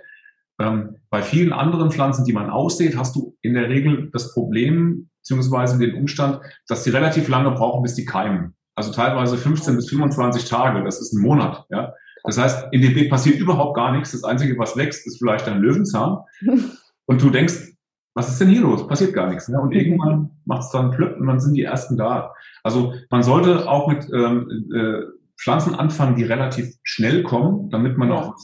Ähm, 0.60 0.98
bei 1.10 1.22
vielen 1.22 1.54
anderen 1.54 1.92
Pflanzen, 1.92 2.26
die 2.26 2.34
man 2.34 2.50
aussät, 2.50 2.98
hast 2.98 3.16
du 3.16 3.38
in 3.42 3.54
der 3.54 3.70
Regel 3.70 4.10
das 4.12 4.34
Problem 4.34 5.10
beziehungsweise 5.22 5.78
den 5.78 5.96
Umstand, 5.96 6.40
dass 6.68 6.84
die 6.84 6.90
relativ 6.90 7.28
lange 7.28 7.52
brauchen, 7.52 7.84
bis 7.84 7.96
die 7.96 8.06
keimen. 8.06 8.56
Also 8.76 8.92
teilweise 8.92 9.38
15 9.38 9.76
bis 9.76 9.90
25 9.90 10.46
Tage, 10.46 10.84
das 10.84 11.02
ist 11.02 11.14
ein 11.14 11.22
Monat. 11.22 11.66
Ja? 11.70 11.94
Das 12.24 12.38
heißt, 12.38 12.68
in 12.72 12.82
dem 12.82 12.94
Beet 12.94 13.10
passiert 13.10 13.40
überhaupt 13.40 13.76
gar 13.76 13.92
nichts. 13.92 14.12
Das 14.12 14.24
Einzige, 14.24 14.58
was 14.58 14.78
wächst, 14.78 15.06
ist 15.08 15.18
vielleicht 15.18 15.48
ein 15.48 15.60
Löwenzahn. 15.60 16.20
Und 17.06 17.22
du 17.22 17.30
denkst, 17.30 17.74
was 18.20 18.28
ist 18.28 18.42
denn 18.42 18.50
hier 18.50 18.62
los? 18.62 18.86
Passiert 18.86 19.14
gar 19.14 19.30
nichts. 19.30 19.48
Ne? 19.48 19.60
Und 19.62 19.72
irgendwann 19.72 20.32
macht 20.44 20.64
es 20.64 20.72
dann 20.72 20.92
plöpp 20.92 21.18
und 21.22 21.28
dann 21.28 21.40
sind 21.40 21.54
die 21.54 21.64
ersten 21.64 21.96
da. 21.96 22.34
Also 22.64 22.94
man 23.10 23.24
sollte 23.24 23.70
auch 23.70 23.88
mit 23.88 24.10
ähm, 24.14 24.70
äh, 24.76 25.04
Pflanzen 25.40 25.74
anfangen, 25.74 26.18
die 26.18 26.26
relativ 26.26 26.76
schnell 26.84 27.24
kommen, 27.24 27.70
damit 27.70 27.98
man 27.98 28.12
auch 28.12 28.36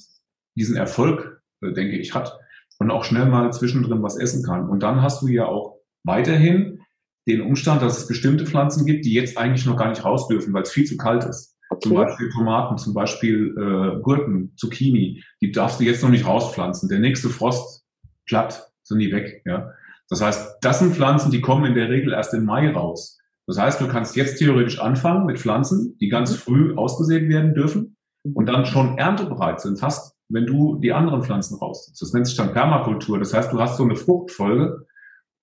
diesen 0.55 0.77
Erfolg, 0.77 1.41
äh, 1.61 1.73
denke 1.73 1.97
ich, 1.97 2.13
hat 2.13 2.39
und 2.79 2.89
auch 2.89 3.03
schnell 3.03 3.25
mal 3.25 3.51
zwischendrin 3.51 4.01
was 4.01 4.15
essen 4.15 4.43
kann. 4.43 4.69
Und 4.69 4.81
dann 4.81 5.01
hast 5.01 5.21
du 5.21 5.27
ja 5.27 5.45
auch 5.45 5.79
weiterhin 6.05 6.79
den 7.27 7.41
Umstand, 7.41 7.81
dass 7.81 7.97
es 7.97 8.07
bestimmte 8.07 8.45
Pflanzen 8.45 8.85
gibt, 8.85 9.03
die 9.03 9.13
jetzt 9.13 9.37
eigentlich 9.37 9.65
noch 9.65 9.75
gar 9.75 9.89
nicht 9.89 10.05
raus 10.05 10.29
dürfen, 10.29 10.53
weil 10.53 10.63
es 10.63 10.71
viel 10.71 10.85
zu 10.85 10.95
kalt 10.95 11.25
ist. 11.25 11.57
Okay. 11.69 11.89
Zum 11.89 11.97
Beispiel 11.97 12.29
Tomaten, 12.29 12.77
zum 12.77 12.93
Beispiel 12.93 13.53
äh, 13.57 14.01
Gurken, 14.01 14.53
Zucchini, 14.55 15.21
die 15.41 15.51
darfst 15.51 15.81
du 15.81 15.83
jetzt 15.83 16.01
noch 16.01 16.11
nicht 16.11 16.25
rauspflanzen. 16.25 16.87
Der 16.87 16.99
nächste 16.99 17.27
Frost 17.27 17.83
platt, 18.25 18.71
sind 18.85 18.99
die 18.99 19.11
weg. 19.11 19.41
Ja. 19.45 19.71
Das 20.09 20.21
heißt, 20.21 20.57
das 20.61 20.79
sind 20.79 20.95
Pflanzen, 20.95 21.31
die 21.31 21.41
kommen 21.41 21.65
in 21.65 21.75
der 21.75 21.89
Regel 21.89 22.13
erst 22.13 22.33
im 22.33 22.45
Mai 22.45 22.71
raus. 22.71 23.19
Das 23.47 23.59
heißt, 23.59 23.81
du 23.81 23.87
kannst 23.87 24.15
jetzt 24.15 24.37
theoretisch 24.37 24.79
anfangen 24.79 25.25
mit 25.25 25.39
Pflanzen, 25.39 25.97
die 25.99 26.09
ganz 26.09 26.31
mhm. 26.31 26.35
früh 26.35 26.75
ausgesät 26.75 27.29
werden 27.29 27.53
dürfen 27.53 27.97
und 28.23 28.47
dann 28.47 28.65
schon 28.65 28.97
erntebereit 28.97 29.61
sind, 29.61 29.79
fast 29.79 30.15
wenn 30.29 30.45
du 30.45 30.79
die 30.79 30.93
anderen 30.93 31.23
Pflanzen 31.23 31.57
rausziehst. 31.59 32.01
Das 32.01 32.13
nennt 32.13 32.25
sich 32.25 32.35
dann 32.35 32.53
Permakultur. 32.53 33.19
Das 33.19 33.33
heißt, 33.33 33.53
du 33.53 33.59
hast 33.59 33.77
so 33.77 33.83
eine 33.83 33.95
Fruchtfolge 33.95 34.87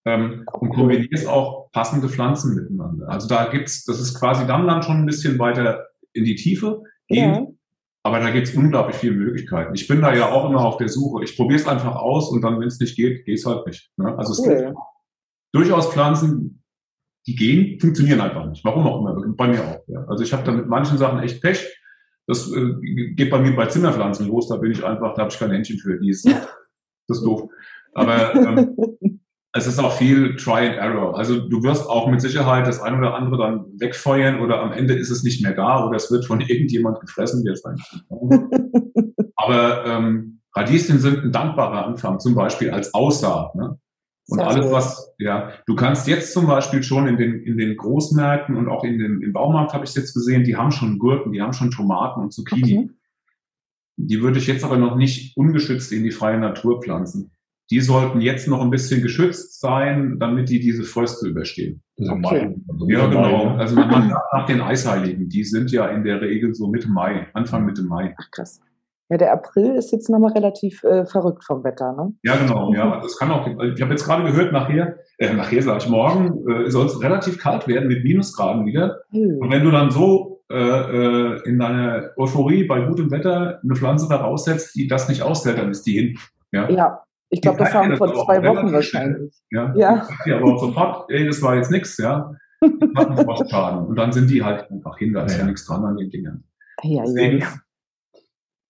ähm, 0.04 0.44
und 0.52 0.70
kombinierst 0.70 1.28
auch 1.28 1.70
passende 1.70 2.08
Pflanzen 2.08 2.56
miteinander. 2.56 3.08
Also 3.08 3.28
da 3.28 3.48
gibt's, 3.48 3.84
das 3.84 4.00
ist 4.00 4.18
quasi 4.18 4.46
dann 4.46 4.66
dann 4.66 4.82
schon 4.82 4.96
ein 4.96 5.06
bisschen 5.06 5.38
weiter 5.38 5.86
in 6.12 6.24
die 6.24 6.34
Tiefe 6.34 6.82
gehen. 7.06 7.58
Aber 8.04 8.18
da 8.18 8.30
gibt's 8.30 8.54
unglaublich 8.54 8.96
viele 8.96 9.14
Möglichkeiten. 9.14 9.74
Ich 9.74 9.86
bin 9.86 10.00
da 10.00 10.14
ja 10.14 10.30
auch 10.30 10.48
immer 10.50 10.64
auf 10.64 10.76
der 10.76 10.88
Suche. 10.88 11.22
Ich 11.22 11.36
probiere 11.36 11.60
es 11.60 11.68
einfach 11.68 11.94
aus 11.94 12.30
und 12.30 12.42
dann, 12.42 12.58
wenn 12.60 12.66
es 12.66 12.80
nicht 12.80 12.96
geht, 12.96 13.24
geht's 13.24 13.46
halt 13.46 13.64
nicht. 13.66 13.92
Ne? 13.96 14.16
Also 14.18 14.42
cool. 14.42 14.52
es 14.52 14.62
gibt 14.62 14.76
durchaus 15.52 15.92
Pflanzen, 15.92 16.64
die 17.26 17.36
gehen, 17.36 17.78
funktionieren 17.78 18.20
einfach 18.20 18.46
nicht. 18.46 18.64
Warum 18.64 18.86
auch 18.86 19.00
immer. 19.00 19.34
Bei 19.36 19.46
mir 19.46 19.62
auch. 19.62 19.84
Ja. 19.86 20.04
Also 20.06 20.24
ich 20.24 20.32
habe 20.32 20.42
da 20.42 20.50
mit 20.50 20.66
manchen 20.66 20.98
Sachen 20.98 21.20
echt 21.20 21.40
Pech. 21.40 21.64
Das 22.26 22.50
äh, 22.52 22.74
geht 23.14 23.30
bei 23.30 23.38
mir 23.38 23.54
bei 23.54 23.66
Zimmerpflanzen 23.66 24.26
los. 24.26 24.48
Da 24.48 24.56
bin 24.56 24.72
ich 24.72 24.84
einfach, 24.84 25.14
da 25.14 25.22
habe 25.22 25.32
ich 25.32 25.38
kein 25.38 25.52
Händchen 25.52 25.78
für. 25.78 25.98
Die 26.00 26.10
ist, 26.10 26.26
das 27.08 27.18
ist 27.18 27.24
doof. 27.24 27.48
Aber 27.94 28.34
ähm, 28.34 29.20
es 29.54 29.66
ist 29.66 29.78
auch 29.78 29.92
viel 29.92 30.36
Try 30.36 30.66
and 30.68 30.76
Error. 30.76 31.16
Also 31.16 31.46
du 31.46 31.62
wirst 31.62 31.88
auch 31.88 32.08
mit 32.08 32.20
Sicherheit 32.20 32.66
das 32.66 32.80
ein 32.80 32.96
oder 32.98 33.14
andere 33.14 33.36
dann 33.36 33.66
wegfeuern 33.78 34.40
oder 34.40 34.60
am 34.60 34.72
Ende 34.72 34.94
ist 34.94 35.10
es 35.10 35.22
nicht 35.22 35.42
mehr 35.42 35.52
da 35.52 35.86
oder 35.86 35.96
es 35.96 36.10
wird 36.10 36.24
von 36.24 36.40
irgendjemand 36.46 37.00
gefressen, 37.00 37.44
jetzt 37.46 37.66
eigentlich. 37.66 37.86
Aber 39.36 39.84
ähm, 39.86 40.40
Radieschen 40.54 40.98
sind 40.98 41.24
ein 41.24 41.32
dankbarer 41.32 41.86
Anfang, 41.86 42.18
zum 42.18 42.34
Beispiel 42.34 42.70
als 42.70 42.94
Aussaat. 42.94 43.54
Ne? 43.54 43.78
Und 44.28 44.38
Sehr 44.38 44.46
alles, 44.46 44.70
was, 44.70 45.14
ja, 45.18 45.50
du 45.66 45.74
kannst 45.74 46.06
jetzt 46.06 46.32
zum 46.32 46.46
Beispiel 46.46 46.82
schon 46.82 47.06
in 47.08 47.16
den, 47.16 47.42
in 47.42 47.58
den 47.58 47.76
Großmärkten 47.76 48.56
und 48.56 48.68
auch 48.68 48.84
in 48.84 48.98
den, 48.98 49.20
im 49.20 49.32
Baumarkt 49.32 49.74
habe 49.74 49.84
ich 49.84 49.90
es 49.90 49.96
jetzt 49.96 50.14
gesehen, 50.14 50.44
die 50.44 50.56
haben 50.56 50.70
schon 50.70 50.98
Gurken, 50.98 51.32
die 51.32 51.42
haben 51.42 51.52
schon 51.52 51.70
Tomaten 51.70 52.20
und 52.20 52.32
Zucchini. 52.32 52.78
Okay. 52.78 52.90
Die 53.96 54.22
würde 54.22 54.38
ich 54.38 54.46
jetzt 54.46 54.64
aber 54.64 54.78
noch 54.78 54.96
nicht 54.96 55.36
ungeschützt 55.36 55.92
in 55.92 56.04
die 56.04 56.12
freie 56.12 56.38
Natur 56.38 56.80
pflanzen 56.80 57.32
die 57.72 57.80
sollten 57.80 58.20
jetzt 58.20 58.46
noch 58.48 58.60
ein 58.60 58.68
bisschen 58.68 59.00
geschützt 59.00 59.58
sein, 59.58 60.18
damit 60.20 60.50
die 60.50 60.60
diese 60.60 60.84
Fröste 60.84 61.26
überstehen. 61.26 61.82
Okay. 61.98 62.54
Ja, 62.86 63.06
genau. 63.06 63.56
Also 63.56 63.76
man 63.76 64.08
nach 64.08 64.44
den 64.46 64.60
Eisheiligen, 64.60 65.30
die 65.30 65.42
sind 65.42 65.72
ja 65.72 65.86
in 65.86 66.04
der 66.04 66.20
Regel 66.20 66.52
so 66.54 66.68
Mitte 66.68 66.90
Mai, 66.90 67.28
Anfang 67.32 67.64
Mitte 67.64 67.82
Mai. 67.82 68.14
Ach 68.20 68.30
krass. 68.30 68.60
Ja, 69.08 69.16
der 69.16 69.32
April 69.32 69.74
ist 69.74 69.90
jetzt 69.90 70.10
nochmal 70.10 70.32
relativ 70.32 70.84
äh, 70.84 71.06
verrückt 71.06 71.44
vom 71.44 71.64
Wetter, 71.64 71.94
ne? 71.94 72.12
Ja, 72.22 72.36
genau. 72.36 72.74
Ja, 72.74 73.00
das 73.00 73.16
kann 73.16 73.30
auch. 73.30 73.46
Ich 73.46 73.80
habe 73.80 73.92
jetzt 73.92 74.04
gerade 74.04 74.24
gehört, 74.24 74.52
nachher, 74.52 74.96
äh, 75.16 75.32
nachher 75.32 75.62
sage 75.62 75.78
ich 75.78 75.88
morgen, 75.88 76.46
äh, 76.50 76.70
soll 76.70 76.86
es 76.86 77.00
relativ 77.00 77.38
kalt 77.38 77.66
werden 77.68 77.88
mit 77.88 78.04
Minusgraden 78.04 78.66
wieder. 78.66 79.00
Hm. 79.12 79.38
Und 79.38 79.50
wenn 79.50 79.64
du 79.64 79.70
dann 79.70 79.90
so 79.90 80.42
äh, 80.50 80.56
äh, 80.56 81.40
in 81.48 81.58
deiner 81.58 82.10
Euphorie 82.18 82.64
bei 82.64 82.80
gutem 82.80 83.10
Wetter 83.10 83.60
eine 83.62 83.74
Pflanze 83.74 84.08
da 84.10 84.16
raussetzt, 84.16 84.74
die 84.74 84.88
das 84.88 85.08
nicht 85.08 85.22
aushält, 85.22 85.56
dann 85.56 85.70
ist 85.70 85.84
die 85.84 85.92
hin. 85.92 86.18
Ja, 86.52 86.70
ja 86.70 87.02
ich 87.32 87.40
glaube, 87.40 87.58
das 87.58 87.72
haben 87.72 87.96
vor 87.96 88.12
zwei 88.12 88.42
Wochen 88.44 88.72
wahrscheinlich. 88.72 89.32
Ja. 89.50 89.72
ja. 89.74 90.06
ja. 90.26 90.36
Aber 90.36 90.58
sofort, 90.58 91.10
ey, 91.10 91.26
das 91.26 91.40
war 91.40 91.56
jetzt 91.56 91.70
nichts, 91.70 91.96
ja. 91.96 92.34
Schaden. 93.50 93.86
Und 93.86 93.96
dann 93.96 94.12
sind 94.12 94.30
die 94.30 94.44
halt 94.44 94.70
einfach 94.70 94.98
hin, 94.98 95.14
da 95.14 95.24
ist 95.24 95.32
ja, 95.32 95.40
ja 95.40 95.46
nichts 95.46 95.64
dran 95.64 95.82
an 95.84 95.96
den 95.96 96.10
Dingen. 96.10 96.44
Ja, 96.82 97.02
Deswegen 97.02 97.38
ja. 97.38 97.48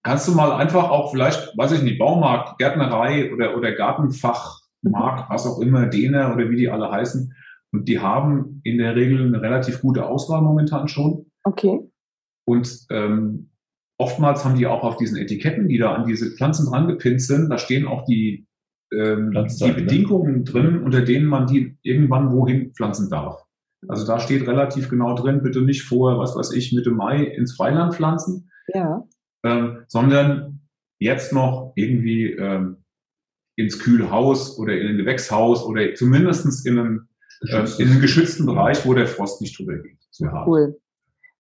kannst 0.05 0.29
du 0.29 0.33
mal 0.33 0.53
einfach 0.53 0.91
auch 0.91 1.11
vielleicht, 1.11 1.59
weiß 1.59 1.73
ich 1.73 1.83
nicht, 1.83 1.99
Baumarkt, 1.99 2.59
Gärtnerei 2.59 3.33
oder, 3.33 3.57
oder 3.57 3.73
Gartenfachmarkt, 3.73 5.29
was 5.29 5.47
auch 5.47 5.61
immer, 5.61 5.87
Däner 5.87 6.33
oder 6.33 6.49
wie 6.49 6.57
die 6.57 6.71
alle 6.71 6.89
heißen. 6.89 7.35
Und 7.73 7.89
die 7.89 7.99
haben 7.99 8.61
in 8.63 8.79
der 8.79 8.95
Regel 8.95 9.27
eine 9.27 9.43
relativ 9.43 9.81
gute 9.81 10.07
Auswahl 10.07 10.41
momentan 10.41 10.87
schon. 10.87 11.27
Okay. 11.43 11.81
Und 12.45 12.87
ähm, 12.91 13.51
oftmals 13.99 14.45
haben 14.45 14.57
die 14.57 14.69
auch 14.69 14.85
auf 14.85 14.99
diesen 14.99 15.19
Etiketten, 15.19 15.69
die 15.69 15.79
da 15.79 15.95
an 15.95 16.07
diese 16.07 16.31
Pflanzen 16.31 16.71
dran 16.71 16.87
gepinnt 16.87 17.23
sind, 17.23 17.51
da 17.51 17.59
stehen 17.59 17.89
auch 17.89 18.05
die, 18.05 18.47
ähm, 18.93 19.31
die 19.33 19.65
ne? 19.65 19.75
Bedingungen 19.75 20.39
ne? 20.39 20.45
drin, 20.45 20.83
unter 20.83 21.03
denen 21.03 21.27
man 21.27 21.47
die 21.47 21.77
irgendwann 21.83 22.33
wohin 22.33 22.73
pflanzen 22.75 23.11
darf. 23.11 23.45
Also 23.89 24.07
da 24.07 24.21
steht 24.21 24.47
relativ 24.47 24.89
genau 24.89 25.15
drin, 25.17 25.43
bitte 25.43 25.61
nicht 25.61 25.83
vor, 25.83 26.19
was 26.19 26.37
weiß 26.37 26.53
ich, 26.53 26.73
Mitte 26.73 26.91
Mai 26.91 27.25
ins 27.25 27.57
Freiland 27.57 27.95
pflanzen, 27.95 28.51
ja. 28.69 29.05
ähm, 29.45 29.85
sondern 29.89 30.61
jetzt 31.01 31.33
noch 31.33 31.73
irgendwie 31.75 32.31
ähm, 32.33 32.77
ins 33.57 33.79
Kühlhaus 33.81 34.59
oder 34.59 34.79
in 34.79 34.89
ein 34.89 34.97
Gewächshaus 34.99 35.65
oder 35.65 35.95
zumindest 35.95 36.65
in 36.65 36.79
einem, 36.79 37.09
äh, 37.49 37.67
in 37.79 37.91
einem 37.91 38.01
geschützten 38.01 38.47
Bereich, 38.47 38.87
wo 38.87 38.95
der 38.95 39.09
Frost 39.09 39.41
nicht 39.41 39.59
drüber 39.59 39.77
geht. 39.77 39.99
So 40.11 40.27
cool. 40.47 40.79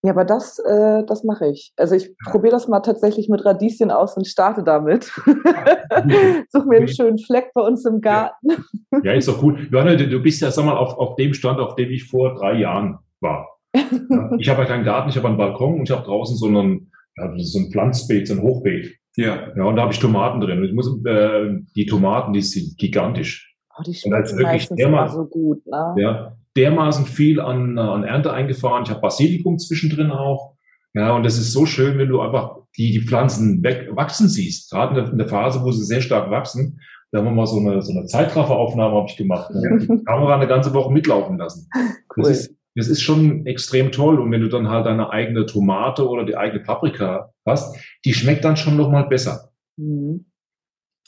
Ja, 0.05 0.11
aber 0.11 0.25
das, 0.25 0.59
äh, 0.59 1.05
das 1.07 1.23
mache 1.23 1.47
ich. 1.47 1.73
Also 1.77 1.95
ich 1.95 2.07
ja. 2.07 2.31
probiere 2.31 2.53
das 2.53 2.67
mal 2.67 2.81
tatsächlich 2.81 3.29
mit 3.29 3.45
Radieschen 3.45 3.93
aus 3.93 4.17
und 4.17 4.27
starte 4.27 4.65
damit. 4.65 5.05
Such 6.49 6.65
mir 6.65 6.79
einen 6.79 6.89
schönen 6.89 7.19
Fleck 7.19 7.53
bei 7.55 7.63
uns 7.63 7.85
im 7.85 8.01
Garten. 8.01 8.49
Ja, 8.91 8.99
ja 9.05 9.13
ist 9.13 9.29
doch 9.29 9.41
gut. 9.41 9.59
Johanna, 9.71 9.95
du 9.95 10.21
bist 10.21 10.43
ja, 10.43 10.51
sag 10.51 10.65
mal, 10.65 10.77
auf, 10.77 10.99
auf 10.99 11.15
dem 11.15 11.35
Stand, 11.35 11.61
auf 11.61 11.77
dem 11.77 11.91
ich 11.91 12.09
vor 12.09 12.35
drei 12.35 12.55
Jahren 12.55 12.99
war. 13.21 13.49
Ja, 13.75 14.33
ich 14.39 14.49
habe 14.49 14.63
ja 14.63 14.69
keinen 14.69 14.85
Garten, 14.85 15.09
ich 15.09 15.17
habe 15.17 15.29
einen 15.29 15.37
Balkon 15.37 15.79
und 15.79 15.89
ich 15.89 15.95
habe 15.95 16.05
draußen 16.05 16.37
so 16.37 16.49
ein, 16.49 16.91
ja, 17.17 17.33
so 17.39 17.61
ein 17.61 17.71
Pflanzbeet, 17.71 18.27
so 18.27 18.35
ein 18.35 18.43
Hochbeet. 18.43 18.97
Ja. 19.17 19.53
Ja, 19.57 19.65
und 19.65 19.77
da 19.77 19.83
habe 19.83 19.93
ich 19.93 20.01
Tomaten 20.01 20.41
drin. 20.41 20.59
Und 20.59 20.65
ich 20.65 20.73
muss, 20.73 20.89
äh, 21.07 21.59
die 21.77 21.87
Tomaten, 21.87 22.33
die 22.33 22.43
sind 22.43 22.77
gigantisch. 22.77 23.55
Oh, 23.79 23.83
die 23.83 23.95
schmecken 23.95 24.43
meistens 24.43 24.81
immer 24.81 25.09
so 25.09 25.27
gut, 25.27 25.65
ne? 25.67 25.95
Ja, 25.97 26.37
dermaßen 26.57 27.07
viel 27.07 27.41
an, 27.41 27.79
an 27.79 28.05
Ernte 28.05 28.33
eingefahren. 28.33 28.85
Ich 28.85 28.91
habe 28.91 29.01
Basilikum 29.01 29.59
zwischendrin 29.59 30.11
auch. 30.11 30.55
Ja, 30.95 31.15
und 31.17 31.25
das 31.25 31.39
ist 31.39 31.53
so 31.53 31.65
schön, 31.65 31.99
wenn 31.99 32.09
du 32.09 32.21
einfach 32.21 32.57
die, 32.77 32.93
die 32.93 33.01
Pflanzen 33.01 33.63
weg, 33.63 33.89
wachsen 33.93 34.29
siehst. 34.29 34.71
Gerade 34.71 35.11
in 35.11 35.19
der 35.19 35.29
Phase, 35.29 35.63
wo 35.63 35.73
sie 35.73 35.85
sehr 35.85 36.03
stark 36.03 36.31
wachsen. 36.31 36.81
Da 37.11 37.19
haben 37.19 37.27
wir 37.27 37.33
mal 37.33 37.47
so 37.47 37.59
eine, 37.59 37.83
so 37.83 37.93
eine 37.93 38.07
Zeitrafferaufnahme 38.07 38.97
habe 38.97 39.07
ich 39.09 39.17
gemacht. 39.17 39.51
Ja. 39.55 39.77
Die 39.77 40.05
Kamera 40.05 40.35
eine 40.35 40.49
ganze 40.49 40.73
Woche 40.75 40.93
mitlaufen 40.93 41.39
lassen. 41.39 41.69
Cool. 42.15 42.25
Das 42.25 42.41
ist, 42.41 42.55
das 42.75 42.89
ist 42.89 43.01
schon 43.01 43.47
extrem 43.47 43.91
toll. 43.91 44.21
Und 44.21 44.31
wenn 44.31 44.43
du 44.43 44.49
dann 44.51 44.69
halt 44.69 44.85
deine 44.85 45.09
eigene 45.09 45.47
Tomate 45.47 46.07
oder 46.07 46.27
die 46.27 46.37
eigene 46.37 46.63
Paprika 46.63 47.33
hast, 47.47 47.75
die 48.05 48.13
schmeckt 48.13 48.45
dann 48.45 48.59
schon 48.59 48.77
nochmal 48.77 49.09
besser. 49.09 49.49
Mhm. 49.79 50.27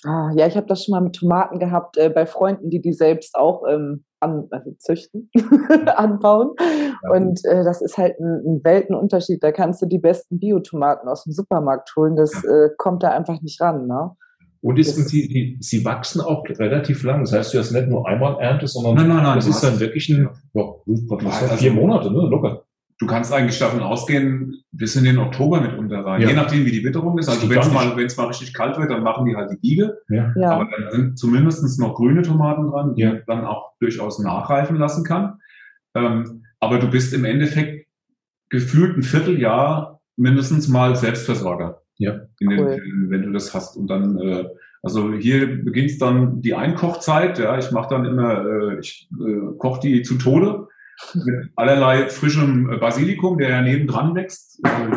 Ah, 0.04 0.30
ja, 0.36 0.46
ich 0.46 0.56
habe 0.56 0.66
das 0.66 0.84
schon 0.84 0.92
mal 0.92 1.00
mit 1.00 1.14
Tomaten 1.16 1.58
gehabt 1.58 1.96
äh, 1.96 2.10
bei 2.10 2.26
Freunden, 2.26 2.68
die 2.68 2.82
die 2.82 2.92
selbst 2.92 3.34
auch 3.34 3.62
ähm, 3.68 4.04
an, 4.20 4.46
also 4.50 4.72
züchten, 4.78 5.30
anbauen. 5.96 6.54
Ja. 6.58 7.10
Und 7.10 7.44
äh, 7.44 7.64
das 7.64 7.80
ist 7.80 7.96
halt 7.96 8.18
ein, 8.20 8.42
ein, 8.46 8.60
Weltenunterschied. 8.64 9.42
Da 9.42 9.52
kannst 9.52 9.80
du 9.80 9.86
die 9.86 9.98
besten 9.98 10.38
Biotomaten 10.38 11.08
aus 11.08 11.24
dem 11.24 11.32
Supermarkt 11.32 11.94
holen. 11.96 12.16
Das 12.16 12.32
ja. 12.32 12.66
äh, 12.66 12.70
kommt 12.76 13.02
da 13.02 13.10
einfach 13.10 13.40
nicht 13.40 13.60
ran. 13.60 13.86
Ne? 13.86 14.10
Und 14.60 14.78
ist, 14.78 15.12
die, 15.12 15.28
die, 15.28 15.56
sie 15.60 15.84
wachsen 15.84 16.20
auch 16.20 16.44
relativ 16.48 17.02
lang. 17.02 17.20
Das 17.20 17.32
heißt, 17.32 17.54
du 17.54 17.58
hast 17.58 17.72
nicht 17.72 17.88
nur 17.88 18.06
einmal 18.08 18.40
Ernte, 18.40 18.66
sondern 18.66 18.94
nein, 18.94 19.08
nein, 19.08 19.22
nein, 19.22 19.36
das 19.36 19.46
ist 19.46 19.62
dann 19.62 19.78
wirklich 19.78 20.08
ein, 20.08 20.28
ja, 20.54 20.62
also, 20.86 21.56
vier 21.56 21.72
Monate, 21.72 22.10
ne, 22.10 22.28
locker 22.30 22.63
du 22.98 23.06
kannst 23.06 23.32
eigentlich 23.32 23.58
davon 23.58 23.80
ausgehen, 23.80 24.62
bis 24.72 24.96
in 24.96 25.04
den 25.04 25.18
Oktober 25.18 25.60
mitunter 25.60 26.04
rein. 26.04 26.22
Ja. 26.22 26.28
Je 26.28 26.34
nachdem, 26.34 26.64
wie 26.64 26.70
die 26.70 26.84
Witterung 26.84 27.18
ist. 27.18 27.28
Also 27.28 27.48
wenn 27.50 27.58
es 27.58 27.72
mal, 27.72 27.96
wenn 27.96 28.06
es 28.06 28.16
mal 28.16 28.26
richtig 28.26 28.54
kalt 28.54 28.78
wird, 28.78 28.90
dann 28.90 29.02
machen 29.02 29.26
die 29.26 29.36
halt 29.36 29.50
die 29.50 29.56
Biege. 29.56 29.98
Ja. 30.08 30.32
ja. 30.36 30.50
Aber 30.52 30.68
dann 30.70 30.90
sind 30.92 31.18
zumindest 31.18 31.78
noch 31.80 31.94
grüne 31.94 32.22
Tomaten 32.22 32.70
dran, 32.70 32.94
die 32.94 33.02
ja. 33.02 33.16
dann 33.26 33.44
auch 33.44 33.72
durchaus 33.80 34.18
nachreifen 34.18 34.76
lassen 34.76 35.04
kann. 35.04 35.38
Ähm, 35.94 36.44
aber 36.60 36.78
du 36.78 36.88
bist 36.88 37.12
im 37.14 37.24
Endeffekt 37.24 37.86
gefühlt 38.48 38.96
ein 38.96 39.02
Vierteljahr 39.02 40.00
mindestens 40.16 40.68
mal 40.68 40.94
Selbstversorger. 40.94 41.82
Ja. 41.96 42.20
In 42.38 42.50
den, 42.50 42.60
cool. 42.60 42.80
wenn 43.08 43.22
du 43.22 43.32
das 43.32 43.54
hast. 43.54 43.76
Und 43.76 43.88
dann, 43.88 44.18
äh, 44.18 44.44
also 44.82 45.12
hier 45.12 45.64
beginnt 45.64 46.00
dann 46.00 46.40
die 46.42 46.54
Einkochzeit. 46.54 47.38
Ja, 47.38 47.58
ich 47.58 47.72
mache 47.72 47.88
dann 47.90 48.04
immer, 48.04 48.44
äh, 48.46 48.78
ich 48.78 49.08
äh, 49.20 49.56
koche 49.58 49.80
die 49.80 50.02
zu 50.02 50.16
Tode 50.16 50.68
mit 51.14 51.50
allerlei 51.56 52.08
frischem 52.08 52.70
äh, 52.70 52.76
Basilikum, 52.78 53.38
der 53.38 53.50
ja 53.50 53.62
nebendran 53.62 54.14
wächst. 54.14 54.60
Äh, 54.64 54.96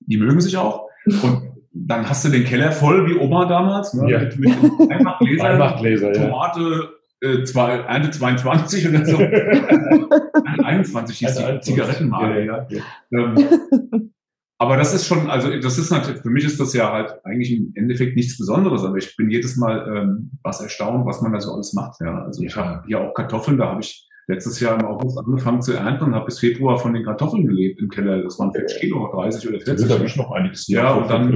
die 0.00 0.16
mögen 0.16 0.40
sich 0.40 0.56
auch. 0.56 0.88
Und 1.04 1.56
dann 1.72 2.08
hast 2.08 2.24
du 2.24 2.30
den 2.30 2.44
Keller 2.44 2.72
voll 2.72 3.06
wie 3.08 3.18
Oma 3.18 3.44
damals, 3.46 3.92
ne? 3.94 4.10
Ja. 4.10 4.20
mit, 4.20 4.38
mit 4.38 5.40
Einmachgläser 5.40 6.12
Tomate, 6.12 6.90
äh, 7.20 7.44
zwei, 7.44 7.78
Ernte 7.78 8.10
22 8.10 8.88
oder 8.88 9.04
so. 9.04 9.18
21 10.64 11.18
hieß 11.18 11.34
die 11.34 11.60
Zigarettenmarke, 11.60 12.44
ja. 12.44 12.66
ja. 12.68 12.82
Ähm, 13.12 14.12
aber 14.58 14.78
das 14.78 14.94
ist 14.94 15.06
schon, 15.06 15.28
also 15.28 15.50
das 15.60 15.78
ist 15.78 15.90
natürlich, 15.90 16.22
für 16.22 16.30
mich 16.30 16.44
ist 16.44 16.58
das 16.58 16.72
ja 16.72 16.90
halt 16.90 17.14
eigentlich 17.24 17.52
im 17.52 17.72
Endeffekt 17.74 18.16
nichts 18.16 18.38
Besonderes, 18.38 18.84
aber 18.84 18.96
ich 18.96 19.14
bin 19.16 19.30
jedes 19.30 19.56
Mal 19.56 19.86
ähm, 19.86 20.30
was 20.42 20.60
erstaunt, 20.62 21.04
was 21.04 21.20
man 21.20 21.32
da 21.32 21.40
so 21.40 21.52
alles 21.52 21.74
macht. 21.74 22.00
Ja. 22.00 22.24
Also 22.24 22.42
ich 22.42 22.56
habe 22.56 22.82
hier 22.86 23.00
auch 23.00 23.12
Kartoffeln, 23.12 23.58
da 23.58 23.68
habe 23.68 23.80
ich 23.80 24.05
letztes 24.28 24.58
Jahr 24.60 24.78
im 24.78 24.86
August 24.86 25.18
angefangen 25.18 25.62
zu 25.62 25.72
ernten 25.72 26.04
und 26.04 26.14
habe 26.14 26.26
bis 26.26 26.40
Februar 26.40 26.78
von 26.78 26.94
den 26.94 27.04
Kartoffeln 27.04 27.46
gelebt 27.46 27.80
im 27.80 27.88
Keller. 27.88 28.22
Das 28.22 28.38
waren 28.38 28.52
40 28.52 28.80
Kilo, 28.80 29.08
30 29.12 29.48
oder 29.48 29.60
40. 29.60 29.88
Da 29.88 29.94
habe 29.94 30.04
ich 30.04 30.16
noch 30.16 30.32
einiges. 30.32 30.66
Ja, 30.68 30.94
und 30.94 31.08
dann, 31.08 31.32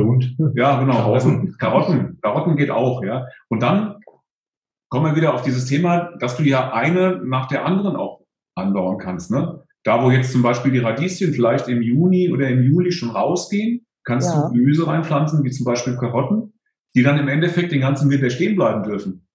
ja, 0.55 0.81
genau. 0.81 0.95
Karotten. 0.95 1.11
Also 1.15 1.57
Karotten, 1.59 2.19
Karotten 2.21 2.57
geht 2.57 2.71
auch, 2.71 3.05
ja. 3.05 3.27
Und 3.49 3.63
dann 3.63 3.97
kommen 4.89 5.07
wir 5.07 5.17
wieder 5.17 5.35
auf 5.35 5.43
dieses 5.43 5.67
Thema, 5.67 6.17
dass 6.19 6.37
du 6.37 6.43
ja 6.43 6.73
eine 6.73 7.21
nach 7.25 7.47
der 7.47 7.65
anderen 7.65 7.97
auch 7.97 8.21
anbauen 8.57 8.99
kannst, 8.99 9.31
ne? 9.31 9.63
Da, 9.83 10.05
wo 10.05 10.11
jetzt 10.11 10.33
zum 10.33 10.43
Beispiel 10.43 10.73
die 10.73 10.79
Radieschen 10.79 11.33
vielleicht 11.33 11.69
im 11.69 11.81
Juni 11.81 12.31
oder 12.31 12.49
im 12.49 12.63
Juli 12.63 12.93
schon 12.93 13.11
rausgehen, 13.11 13.87
kannst 14.05 14.35
ja. 14.35 14.49
du 14.49 14.53
Gemüse 14.53 14.87
reinpflanzen, 14.87 15.43
wie 15.43 15.51
zum 15.51 15.65
Beispiel 15.65 15.97
Karotten, 15.97 16.53
die 16.95 17.03
dann 17.03 17.19
im 17.19 17.29
Endeffekt 17.29 17.73
den 17.73 17.81
ganzen 17.81 18.11
Winter 18.11 18.29
stehen 18.29 18.57
bleiben 18.57 18.83
dürfen. 18.83 19.27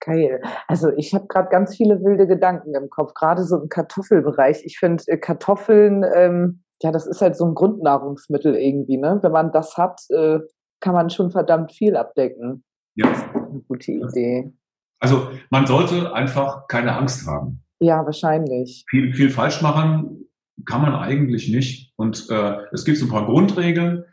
Geil. 0.00 0.40
Also 0.68 0.90
ich 0.96 1.14
habe 1.14 1.26
gerade 1.26 1.48
ganz 1.48 1.76
viele 1.76 2.02
wilde 2.02 2.26
Gedanken 2.26 2.74
im 2.74 2.90
Kopf, 2.90 3.14
gerade 3.14 3.44
so 3.44 3.60
im 3.62 3.68
Kartoffelbereich. 3.68 4.62
Ich 4.64 4.78
finde 4.78 5.02
äh, 5.06 5.16
Kartoffeln, 5.16 6.04
ähm, 6.14 6.62
ja, 6.82 6.92
das 6.92 7.06
ist 7.06 7.22
halt 7.22 7.36
so 7.36 7.46
ein 7.46 7.54
Grundnahrungsmittel 7.54 8.54
irgendwie. 8.54 8.98
Ne? 8.98 9.18
Wenn 9.22 9.32
man 9.32 9.52
das 9.52 9.76
hat, 9.76 10.00
äh, 10.10 10.40
kann 10.80 10.94
man 10.94 11.10
schon 11.10 11.30
verdammt 11.30 11.72
viel 11.72 11.96
abdecken. 11.96 12.64
Ja. 12.94 13.08
Das 13.08 13.18
ist 13.18 13.34
eine 13.34 13.62
gute 13.66 13.92
Idee. 13.92 14.52
Also 15.00 15.28
man 15.50 15.66
sollte 15.66 16.12
einfach 16.12 16.66
keine 16.68 16.94
Angst 16.94 17.26
haben. 17.26 17.62
Ja, 17.80 18.04
wahrscheinlich. 18.04 18.84
Viel, 18.88 19.12
viel 19.12 19.30
falsch 19.30 19.62
machen 19.62 20.26
kann 20.64 20.82
man 20.82 20.94
eigentlich 20.94 21.48
nicht. 21.48 21.92
Und 21.96 22.28
äh, 22.30 22.56
es 22.72 22.84
gibt 22.84 22.98
so 22.98 23.06
ein 23.06 23.10
paar 23.10 23.26
Grundregeln, 23.26 24.04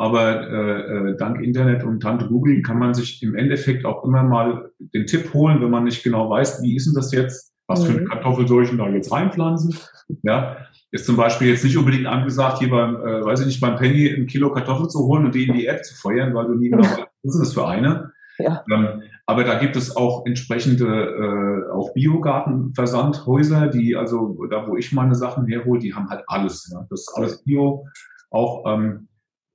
aber 0.00 0.48
äh, 0.48 1.10
äh, 1.10 1.16
dank 1.18 1.42
Internet 1.42 1.84
und 1.84 2.00
Tante 2.00 2.26
Google 2.26 2.62
kann 2.62 2.78
man 2.78 2.94
sich 2.94 3.22
im 3.22 3.34
Endeffekt 3.34 3.84
auch 3.84 4.02
immer 4.02 4.22
mal 4.22 4.70
den 4.78 5.06
Tipp 5.06 5.34
holen, 5.34 5.60
wenn 5.60 5.68
man 5.68 5.84
nicht 5.84 6.02
genau 6.02 6.30
weiß, 6.30 6.62
wie 6.62 6.74
ist 6.74 6.86
denn 6.86 6.94
das 6.94 7.12
jetzt, 7.12 7.52
was 7.66 7.82
mhm. 7.82 7.86
für 7.86 7.98
eine 7.98 8.04
Kartoffel 8.06 8.48
soll 8.48 8.62
ich 8.62 8.70
denn 8.70 8.78
da 8.78 8.88
jetzt 8.88 9.12
reinpflanzen. 9.12 9.76
Ja, 10.22 10.56
ist 10.90 11.04
zum 11.04 11.16
Beispiel 11.16 11.48
jetzt 11.48 11.64
nicht 11.64 11.76
unbedingt 11.76 12.06
angesagt, 12.06 12.60
hier 12.60 12.70
beim, 12.70 12.96
äh, 12.96 13.22
weiß 13.22 13.40
ich 13.40 13.46
nicht, 13.46 13.60
beim 13.60 13.76
Penny 13.76 14.08
ein 14.08 14.26
Kilo 14.26 14.50
Kartoffel 14.50 14.88
zu 14.88 15.00
holen 15.00 15.26
und 15.26 15.34
die 15.34 15.46
in 15.46 15.52
die 15.52 15.66
App 15.66 15.84
zu 15.84 15.94
feuern, 15.94 16.34
weil 16.34 16.46
du 16.46 16.54
nie 16.54 16.70
genau 16.70 16.82
weißt, 16.82 17.06
was 17.22 17.34
ist 17.34 17.40
das 17.40 17.52
für 17.52 17.68
eine. 17.68 18.10
Ja. 18.38 18.64
Ähm, 18.72 19.02
aber 19.26 19.44
da 19.44 19.58
gibt 19.58 19.76
es 19.76 19.94
auch 19.94 20.24
entsprechende 20.24 20.86
äh, 20.86 21.70
auch 21.72 21.92
Biogartenversandhäuser, 21.92 23.68
die 23.68 23.94
also 23.96 24.46
da, 24.50 24.66
wo 24.66 24.78
ich 24.78 24.92
meine 24.92 25.14
Sachen 25.14 25.46
herhole, 25.46 25.78
die 25.78 25.94
haben 25.94 26.08
halt 26.08 26.24
alles. 26.26 26.70
Ja. 26.72 26.86
Das 26.88 27.00
ist 27.00 27.12
alles 27.14 27.44
Bio, 27.44 27.86
auch 28.30 28.64
ähm, 28.66 29.08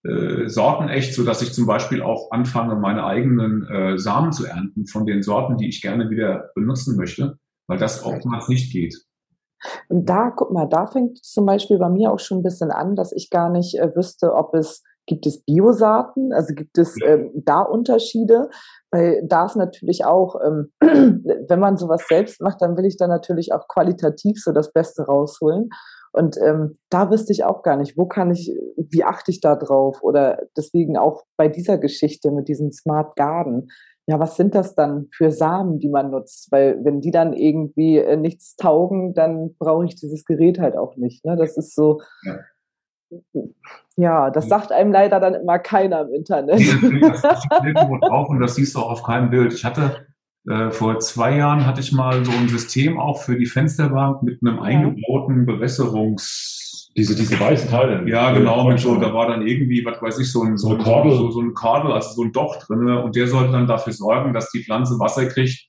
äh, 0.06 0.48
sortenecht, 0.48 1.14
so 1.14 1.24
dass 1.24 1.42
ich 1.42 1.54
zum 1.54 1.66
Beispiel 1.66 2.02
auch 2.02 2.32
anfange, 2.32 2.76
meine 2.76 3.06
eigenen 3.06 3.68
äh, 3.68 3.98
Samen 3.98 4.32
zu 4.32 4.46
ernten 4.46 4.86
von 4.86 5.06
den 5.06 5.24
Sorten, 5.24 5.58
die 5.58 5.68
ich 5.68 5.82
gerne 5.82 6.10
wieder 6.10 6.52
benutzen 6.56 6.96
möchte, 6.96 7.38
weil 7.68 7.78
das 7.78 8.04
oftmals 8.04 8.48
nicht 8.48 8.72
geht. 8.72 8.96
Und 9.90 10.08
da, 10.08 10.32
guck 10.36 10.52
mal, 10.52 10.68
da 10.68 10.86
fängt 10.86 11.24
zum 11.24 11.46
Beispiel 11.46 11.80
bei 11.80 11.90
mir 11.90 12.12
auch 12.12 12.20
schon 12.20 12.40
ein 12.40 12.44
bisschen 12.44 12.72
an, 12.72 12.96
dass 12.96 13.12
ich 13.12 13.30
gar 13.30 13.50
nicht 13.50 13.80
äh, 13.80 13.96
wüsste, 13.96 14.34
ob 14.34 14.54
es 14.54 14.84
Gibt 15.08 15.28
es 15.28 15.44
Biosaaten? 15.44 16.34
Also 16.34 16.56
gibt 16.56 16.78
es 16.78 16.96
ähm, 17.06 17.32
da 17.36 17.62
Unterschiede? 17.62 18.50
Weil 18.92 19.22
da 19.26 19.46
ist 19.46 19.56
natürlich 19.56 20.04
auch, 20.04 20.36
ähm, 20.44 20.72
wenn 20.80 21.60
man 21.60 21.78
sowas 21.78 22.06
selbst 22.08 22.42
macht, 22.42 22.62
dann 22.62 22.76
will 22.76 22.86
ich 22.86 22.98
da 22.98 23.08
natürlich 23.08 23.54
auch 23.54 23.68
qualitativ 23.68 24.42
so 24.44 24.52
das 24.52 24.74
Beste 24.74 25.04
rausholen. 25.04 25.70
Und 26.16 26.38
ähm, 26.42 26.78
da 26.90 27.12
wüsste 27.12 27.34
ich 27.34 27.44
auch 27.44 27.62
gar 27.62 27.76
nicht, 27.76 27.98
wo 27.98 28.06
kann 28.06 28.32
ich, 28.32 28.52
wie 28.78 29.04
achte 29.04 29.32
ich 29.32 29.42
da 29.42 29.56
drauf? 29.56 30.02
Oder 30.02 30.44
deswegen 30.56 30.98
auch 30.98 31.24
bei 31.38 31.50
dieser 31.50 31.78
Geschichte 31.78 32.32
mit 32.32 32.48
diesem 32.48 32.72
Smart 32.72 33.16
Garden. 33.16 33.70
Ja, 34.08 34.20
was 34.20 34.38
sind 34.38 34.56
das 34.56 34.76
dann 34.76 35.08
für 35.12 35.32
Samen, 35.32 35.80
die 35.80 35.90
man 35.90 36.12
nutzt? 36.12 36.52
Weil 36.52 36.84
wenn 36.86 37.02
die 37.02 37.12
dann 37.12 37.34
irgendwie 37.34 37.98
äh, 37.98 38.16
nichts 38.16 38.56
taugen, 38.56 39.14
dann 39.14 39.56
brauche 39.58 39.86
ich 39.86 39.96
dieses 39.96 40.26
Gerät 40.26 40.60
halt 40.60 40.78
auch 40.78 40.96
nicht. 40.96 41.26
Ne? 41.26 41.36
Das 41.36 41.58
ist 41.58 41.76
so, 41.76 42.02
ja. 42.24 42.38
Ja, 43.98 44.30
das 44.30 44.50
sagt 44.50 44.72
einem 44.72 44.92
leider 44.92 45.20
dann 45.20 45.36
immer 45.36 45.60
keiner 45.60 46.02
im 46.02 46.14
Internet. 46.14 46.60
Das 46.60 47.44
steht 47.44 47.78
drauf 47.78 48.30
und 48.30 48.40
das 48.40 48.56
siehst 48.56 48.76
du 48.76 48.80
auch 48.80 48.90
auf 48.90 49.04
keinem 49.04 49.30
Bild. 49.30 49.54
Ich 49.54 49.64
hatte 49.64 50.08
äh, 50.48 50.72
vor 50.72 51.00
zwei 51.00 51.38
Jahren 51.38 51.66
hatte 51.66 51.82
ich 51.82 51.92
mal 51.92 52.24
so 52.24 52.32
ein 52.32 52.48
System 52.50 53.00
auch 53.00 53.22
für 53.22 53.38
die 53.38 53.46
Fensterbank 53.46 54.24
mit 54.24 54.40
einem 54.42 54.60
eingebauten 54.60 55.46
Bewässerungs 55.46 56.92
diese, 56.98 57.16
diese 57.16 57.38
weißen 57.38 57.70
Teile. 57.70 58.08
Ja, 58.10 58.32
genau, 58.32 58.68
mit 58.70 58.80
so, 58.80 58.96
da 58.96 59.14
war 59.14 59.28
dann 59.28 59.46
irgendwie, 59.46 59.84
was 59.84 60.02
weiß 60.02 60.20
ich, 60.20 60.32
so 60.32 60.44
ein, 60.44 60.58
so, 60.58 60.70
ein 60.70 60.78
Kordel. 60.78 61.12
So, 61.12 61.30
so 61.30 61.42
ein 61.42 61.54
Kordel, 61.54 61.92
also 61.92 62.14
so 62.14 62.24
ein 62.24 62.32
Doch 62.32 62.58
drin, 62.66 62.88
und 62.88 63.16
der 63.16 63.28
sollte 63.28 63.52
dann 63.52 63.68
dafür 63.68 63.92
sorgen, 63.92 64.34
dass 64.34 64.50
die 64.52 64.64
Pflanze 64.64 64.98
Wasser 64.98 65.26
kriegt. 65.26 65.68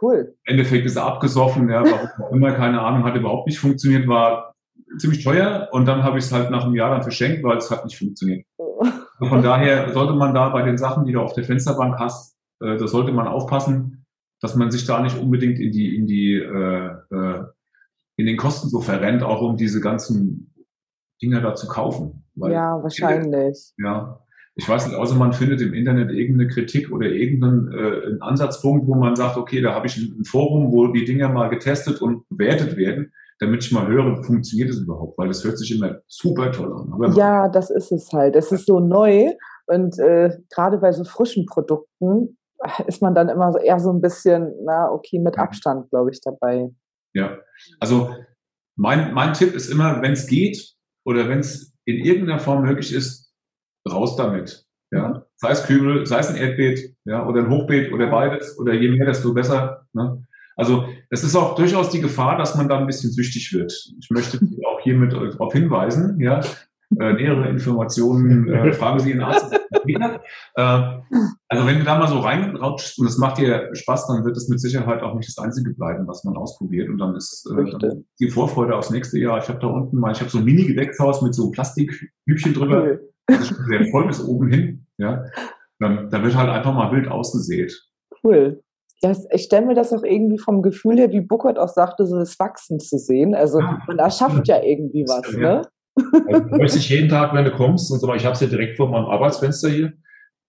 Cool. 0.00 0.34
Im 0.44 0.54
Endeffekt 0.54 0.84
ist 0.84 0.96
er 0.96 1.04
abgesoffen, 1.04 1.68
ja, 1.68 1.84
warum 1.84 2.08
auch 2.20 2.32
immer, 2.32 2.52
keine 2.52 2.80
Ahnung, 2.80 3.04
hat 3.04 3.14
überhaupt 3.14 3.46
nicht 3.46 3.58
funktioniert, 3.58 4.08
war 4.08 4.54
ziemlich 4.98 5.22
teuer 5.22 5.68
und 5.70 5.86
dann 5.86 6.02
habe 6.02 6.18
ich 6.18 6.24
es 6.24 6.32
halt 6.32 6.50
nach 6.50 6.64
einem 6.64 6.74
Jahr 6.74 6.90
dann 6.90 7.02
verschenkt, 7.02 7.44
weil 7.44 7.56
es 7.56 7.70
hat 7.70 7.84
nicht 7.84 7.96
funktioniert. 7.96 8.44
Also 8.58 9.30
von 9.30 9.42
daher 9.42 9.92
sollte 9.92 10.14
man 10.14 10.34
da 10.34 10.48
bei 10.48 10.62
den 10.62 10.76
Sachen, 10.76 11.04
die 11.04 11.12
du 11.12 11.20
auf 11.20 11.34
der 11.34 11.44
Fensterbank 11.44 11.98
hast, 11.98 12.36
äh, 12.60 12.76
da 12.76 12.88
sollte 12.88 13.12
man 13.12 13.28
aufpassen, 13.28 14.03
dass 14.44 14.56
man 14.56 14.70
sich 14.70 14.84
da 14.84 15.00
nicht 15.00 15.18
unbedingt 15.18 15.58
in 15.58 15.72
die 15.72 15.96
in 15.96 16.06
die 16.06 16.34
äh, 16.34 16.90
äh, 17.10 17.44
in 18.16 18.26
den 18.26 18.36
Kosten 18.36 18.68
so 18.68 18.82
verrennt, 18.82 19.22
auch 19.22 19.40
um 19.40 19.56
diese 19.56 19.80
ganzen 19.80 20.54
Dinger 21.22 21.40
da 21.40 21.54
zu 21.54 21.66
kaufen. 21.66 22.24
Weil 22.34 22.52
ja, 22.52 22.82
wahrscheinlich. 22.82 23.72
Ja. 23.78 24.20
Ich 24.54 24.68
weiß 24.68 24.86
nicht, 24.86 24.96
außer 24.96 25.14
man 25.14 25.32
findet 25.32 25.62
im 25.62 25.72
Internet 25.72 26.12
irgendeine 26.12 26.48
Kritik 26.48 26.92
oder 26.92 27.06
irgendeinen 27.06 27.72
äh, 27.72 28.18
Ansatzpunkt, 28.20 28.86
wo 28.86 28.94
man 28.94 29.16
sagt, 29.16 29.38
okay, 29.38 29.62
da 29.62 29.74
habe 29.74 29.86
ich 29.86 29.96
ein, 29.96 30.20
ein 30.20 30.24
Forum, 30.24 30.70
wo 30.72 30.88
die 30.88 31.06
Dinger 31.06 31.30
mal 31.30 31.48
getestet 31.48 32.02
und 32.02 32.28
bewertet 32.28 32.76
werden 32.76 33.12
damit 33.40 33.64
ich 33.64 33.72
mal 33.72 33.88
höre, 33.88 34.22
funktioniert 34.22 34.70
es 34.70 34.78
überhaupt, 34.78 35.18
weil 35.18 35.26
das 35.26 35.42
hört 35.42 35.58
sich 35.58 35.74
immer 35.74 35.96
super 36.06 36.52
toll 36.52 36.72
an. 36.72 36.92
Aber 36.92 37.10
ja, 37.10 37.48
das 37.48 37.68
ist 37.68 37.90
es 37.90 38.12
halt. 38.12 38.36
Es 38.36 38.52
ist 38.52 38.66
so 38.66 38.78
neu 38.78 39.32
und 39.66 39.98
äh, 39.98 40.38
gerade 40.54 40.78
bei 40.78 40.92
so 40.92 41.02
frischen 41.02 41.44
Produkten 41.44 42.38
ist 42.86 43.02
man 43.02 43.14
dann 43.14 43.28
immer 43.28 43.52
so 43.52 43.58
eher 43.58 43.78
so 43.80 43.92
ein 43.92 44.00
bisschen, 44.00 44.52
na 44.64 44.90
okay, 44.90 45.18
mit 45.18 45.38
Abstand, 45.38 45.90
glaube 45.90 46.10
ich, 46.10 46.20
dabei. 46.20 46.70
Ja, 47.14 47.38
also 47.80 48.14
mein, 48.76 49.14
mein 49.14 49.34
Tipp 49.34 49.54
ist 49.54 49.70
immer, 49.70 50.02
wenn 50.02 50.12
es 50.12 50.26
geht 50.26 50.74
oder 51.04 51.28
wenn 51.28 51.40
es 51.40 51.74
in 51.84 51.96
irgendeiner 51.96 52.40
Form 52.40 52.62
möglich 52.62 52.92
ist, 52.92 53.32
raus 53.88 54.16
damit. 54.16 54.66
Ja, 54.90 55.26
sei 55.36 55.50
es 55.50 55.64
Kübel, 55.64 56.06
sei 56.06 56.20
es 56.20 56.28
ein 56.28 56.36
Erdbeet, 56.36 56.94
ja, 57.04 57.26
oder 57.26 57.40
ein 57.40 57.50
Hochbeet 57.50 57.92
oder 57.92 58.08
beides, 58.08 58.58
oder 58.58 58.72
je 58.74 58.88
mehr, 58.88 59.06
desto 59.06 59.34
besser. 59.34 59.86
Ne? 59.92 60.24
Also 60.56 60.86
es 61.10 61.24
ist 61.24 61.34
auch 61.34 61.56
durchaus 61.56 61.90
die 61.90 62.00
Gefahr, 62.00 62.38
dass 62.38 62.54
man 62.54 62.68
da 62.68 62.78
ein 62.78 62.86
bisschen 62.86 63.10
süchtig 63.10 63.52
wird. 63.52 63.72
Ich 64.00 64.10
möchte 64.10 64.38
auch 64.66 64.80
hiermit 64.80 65.12
darauf 65.12 65.52
hinweisen, 65.52 66.20
ja, 66.20 66.40
äh, 67.00 67.12
nähere 67.14 67.48
Informationen 67.48 68.48
äh, 68.48 68.72
fragen 68.74 68.98
Sie 69.00 69.10
Ihren 69.10 69.22
Arzt. 69.22 69.52
äh, 69.52 70.12
also 70.56 71.66
wenn 71.66 71.78
du 71.78 71.84
da 71.84 71.98
mal 71.98 72.08
so 72.08 72.18
reinrautschst 72.18 72.98
und 72.98 73.06
es 73.06 73.18
macht 73.18 73.38
dir 73.38 73.70
Spaß, 73.72 74.06
dann 74.06 74.24
wird 74.24 74.36
es 74.36 74.48
mit 74.48 74.60
Sicherheit 74.60 75.02
auch 75.02 75.14
nicht 75.14 75.28
das 75.28 75.42
Einzige 75.42 75.74
bleiben, 75.74 76.06
was 76.06 76.24
man 76.24 76.36
ausprobiert. 76.36 76.88
Und 76.88 76.98
dann 76.98 77.14
ist 77.14 77.50
äh, 77.50 77.70
dann 77.78 78.04
die 78.20 78.30
Vorfreude 78.30 78.76
aufs 78.76 78.90
nächste 78.90 79.18
Jahr. 79.18 79.38
Ich 79.38 79.48
habe 79.48 79.58
da 79.58 79.66
unten 79.66 79.98
mal, 79.98 80.12
ich 80.12 80.20
habe 80.20 80.30
so 80.30 80.38
ein 80.38 80.44
Mini-Gewächshaus 80.44 81.22
mit 81.22 81.34
so 81.34 81.50
Plastikhübchen 81.50 82.54
drüber. 82.54 82.82
Cool. 82.82 83.10
Das 83.26 83.40
ist 83.40 83.48
schon 83.48 83.66
sehr 83.66 83.86
voll 83.90 84.06
bis 84.06 84.22
oben 84.22 84.48
hin. 84.48 84.86
Ja. 84.98 85.24
Ähm, 85.82 86.08
da 86.10 86.22
wird 86.22 86.36
halt 86.36 86.50
einfach 86.50 86.74
mal 86.74 86.92
wild 86.92 87.08
ausgesät. 87.08 87.72
Cool 88.22 88.60
das, 89.04 89.26
ich 89.30 89.42
stelle 89.42 89.66
mir 89.66 89.74
das 89.74 89.92
auch 89.92 90.02
irgendwie 90.02 90.38
vom 90.38 90.62
Gefühl 90.62 90.98
her, 90.98 91.12
wie 91.12 91.20
Buckert 91.20 91.58
auch 91.58 91.68
sagte, 91.68 92.06
so 92.06 92.16
das 92.16 92.38
Wachsen 92.38 92.80
zu 92.80 92.98
sehen. 92.98 93.34
Also 93.34 93.60
man 93.60 93.98
erschafft 93.98 94.48
ja 94.48 94.62
irgendwie 94.62 95.04
was, 95.06 95.30
ja. 95.32 95.38
ne? 95.38 95.68
Also, 95.96 96.48
du 96.48 96.56
möchtest 96.56 96.88
jeden 96.88 97.08
Tag, 97.08 97.34
wenn 97.34 97.44
du 97.44 97.52
kommst, 97.52 97.90
und 97.92 98.00
so, 98.00 98.12
ich 98.14 98.24
habe 98.24 98.34
es 98.34 98.40
ja 98.40 98.46
direkt 98.46 98.76
vor 98.76 98.88
meinem 98.88 99.06
Arbeitsfenster 99.06 99.68
hier, 99.68 99.92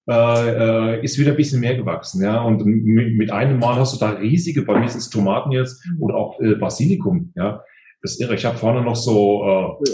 äh, 0.10 0.98
äh, 0.98 1.04
ist 1.04 1.18
wieder 1.18 1.32
ein 1.32 1.38
bisschen 1.38 1.60
mehr 1.60 1.76
gewachsen, 1.76 2.24
ja. 2.24 2.42
Und 2.42 2.66
mit, 2.66 3.16
mit 3.18 3.32
einem 3.32 3.60
Mal 3.60 3.76
hast 3.76 3.96
du 3.96 4.00
da 4.00 4.12
riesige, 4.12 4.62
bei 4.62 4.80
mir 4.80 4.88
sind 4.88 5.00
es 5.00 5.10
Tomaten 5.10 5.52
jetzt 5.52 5.84
mhm. 5.86 6.04
oder 6.04 6.16
auch 6.16 6.40
äh, 6.40 6.56
Basilikum, 6.56 7.32
ja. 7.36 7.62
Das 8.02 8.12
ist 8.14 8.22
irre. 8.22 8.36
Ich 8.36 8.46
habe 8.46 8.58
vorne 8.58 8.84
noch 8.84 8.96
so, 8.96 9.80
äh, 9.84 9.90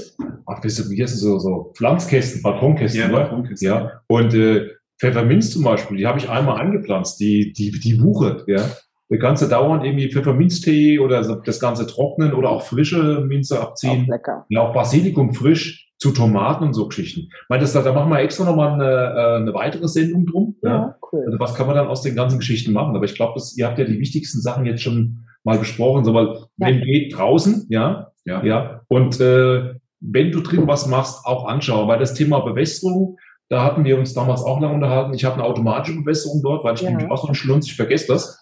ach, 0.46 0.62
wie 0.62 1.02
heißt 1.02 1.18
so, 1.18 1.40
so 1.40 1.72
Pflanzkästen, 1.78 2.42
Balkonkästen, 2.42 3.02
ja? 3.02 3.08
Balkonkästen. 3.08 3.68
ja. 3.68 4.02
Und 4.08 4.34
äh, 4.34 4.68
Pfefferminz 5.00 5.52
zum 5.52 5.64
Beispiel, 5.64 5.98
die 5.98 6.08
habe 6.08 6.20
ich 6.20 6.30
einmal 6.30 6.60
angepflanzt, 6.60 7.20
die, 7.22 7.54
die, 7.54 7.72
die 7.72 8.02
wuchert, 8.02 8.44
ja. 8.48 8.70
Der 9.12 9.19
ganze 9.19 9.50
dauernd 9.50 9.84
irgendwie 9.84 10.10
Pfefferminztee 10.10 11.00
oder 11.00 11.21
das 11.43 11.60
ganze 11.60 11.86
trocknen 11.86 12.34
oder 12.34 12.50
auch 12.50 12.63
frische 12.63 13.26
Minze 13.28 13.62
abziehen. 13.62 14.06
Auch 14.06 14.08
lecker. 14.08 14.45
Ja, 14.50 14.62
auch 14.62 14.74
Basilikum 14.74 15.34
frisch 15.34 15.91
zu 15.97 16.12
Tomaten 16.12 16.63
und 16.63 16.74
so 16.74 16.88
Geschichten. 16.88 17.30
Ich 17.30 17.50
meine, 17.50 17.62
das, 17.62 17.74
da 17.74 17.93
machen 17.93 18.10
wir 18.10 18.19
extra 18.19 18.45
nochmal 18.45 18.74
eine, 18.74 18.86
äh, 18.86 19.36
eine 19.41 19.54
weitere 19.54 19.88
Sendung 19.88 20.26
drum. 20.26 20.56
Ja, 20.63 20.69
ja. 20.69 20.95
cool. 21.12 21.24
Also 21.28 21.39
was 21.39 21.54
kann 21.54 21.67
man 21.67 21.76
dann 21.76 21.88
aus 21.88 22.02
den 22.02 22.15
ganzen 22.15 22.39
Geschichten 22.39 22.74
machen? 22.74 22.95
Aber 22.95 23.06
ich 23.06 23.13
glaube, 23.13 23.39
ihr 23.56 23.67
habt 23.67 23.78
ja 23.78 23.86
die 23.86 24.00
wichtigsten 24.00 24.41
Sachen 24.41 24.65
jetzt 24.65 24.82
schon 24.82 25.26
mal 25.43 25.60
besprochen, 25.60 26.04
so 26.04 26.13
weil 26.13 26.28
ja. 26.28 26.45
wenn 26.58 26.82
geht 26.82 27.15
draußen, 27.15 27.67
ja, 27.69 28.12
ja, 28.26 28.43
ja. 28.43 28.82
Und 28.88 29.19
äh, 29.19 29.76
wenn 30.00 30.32
du 30.32 30.41
drin 30.41 30.67
was 30.67 30.88
machst, 30.88 31.26
auch 31.26 31.45
anschauen, 31.45 31.88
weil 31.88 32.00
das 32.00 32.13
Thema 32.13 32.39
Bewässerung, 32.39 33.17
da 33.50 33.63
hatten 33.63 33.84
wir 33.84 34.00
uns 34.00 34.13
damals 34.13 34.41
auch 34.41 34.60
lange 34.60 34.74
unterhalten. 34.74 35.13
Ich 35.13 35.26
habe 35.26 35.36
eine 35.36 35.43
automatische 35.43 36.00
Bewässerung 36.00 36.41
dort, 36.41 36.63
weil 36.63 36.76
ich 36.76 36.82
ja. 36.82 36.95
bin 36.95 37.12
auch 37.12 37.21
so 37.21 37.28
ein 37.28 37.36
Schlunz, 37.36 37.67
ich 37.67 37.76
vergesse 37.76 38.08
das. 38.08 38.40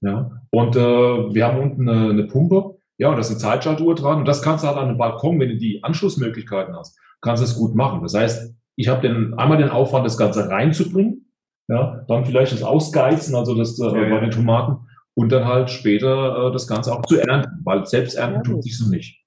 Ja. 0.00 0.30
Und 0.50 0.76
äh, 0.76 0.80
wir 0.80 1.46
haben 1.46 1.60
unten 1.60 1.88
eine, 1.88 2.10
eine 2.10 2.24
Pumpe, 2.24 2.78
ja, 2.98 3.08
und 3.08 3.14
da 3.14 3.20
ist 3.20 3.30
eine 3.30 3.38
Zeitschaltuhr 3.38 3.94
dran 3.94 4.18
und 4.18 4.28
das 4.28 4.42
kannst 4.42 4.62
du 4.62 4.68
halt 4.68 4.76
an 4.76 4.88
den 4.88 4.98
Balkon, 4.98 5.40
wenn 5.40 5.48
du 5.48 5.56
die 5.56 5.82
Anschlussmöglichkeiten 5.82 6.76
hast, 6.76 6.98
kannst 7.22 7.42
du 7.42 7.46
es 7.46 7.56
gut 7.56 7.74
machen. 7.74 8.02
Das 8.02 8.14
heißt, 8.14 8.54
ich 8.76 8.88
habe 8.88 9.00
den, 9.00 9.34
einmal 9.34 9.58
den 9.58 9.70
Aufwand, 9.70 10.06
das 10.06 10.18
Ganze 10.18 10.48
reinzubringen, 10.48 11.32
ja, 11.68 12.04
dann 12.08 12.24
vielleicht 12.24 12.52
das 12.52 12.62
Ausgeizen, 12.62 13.34
also 13.34 13.54
das 13.54 13.78
äh, 13.78 13.84
ja, 13.84 13.92
bei 13.92 14.20
den 14.20 14.30
Tomaten 14.30 14.86
und 15.14 15.32
dann 15.32 15.44
halt 15.44 15.70
später 15.70 16.48
äh, 16.48 16.52
das 16.52 16.66
Ganze 16.66 16.92
auch 16.92 17.02
zu 17.06 17.16
ernten, 17.16 17.60
weil 17.64 17.86
selbst 17.86 18.16
ernten 18.16 18.36
ja, 18.36 18.42
tut 18.42 18.64
sich 18.64 18.76
so 18.76 18.88
nicht. 18.90 19.18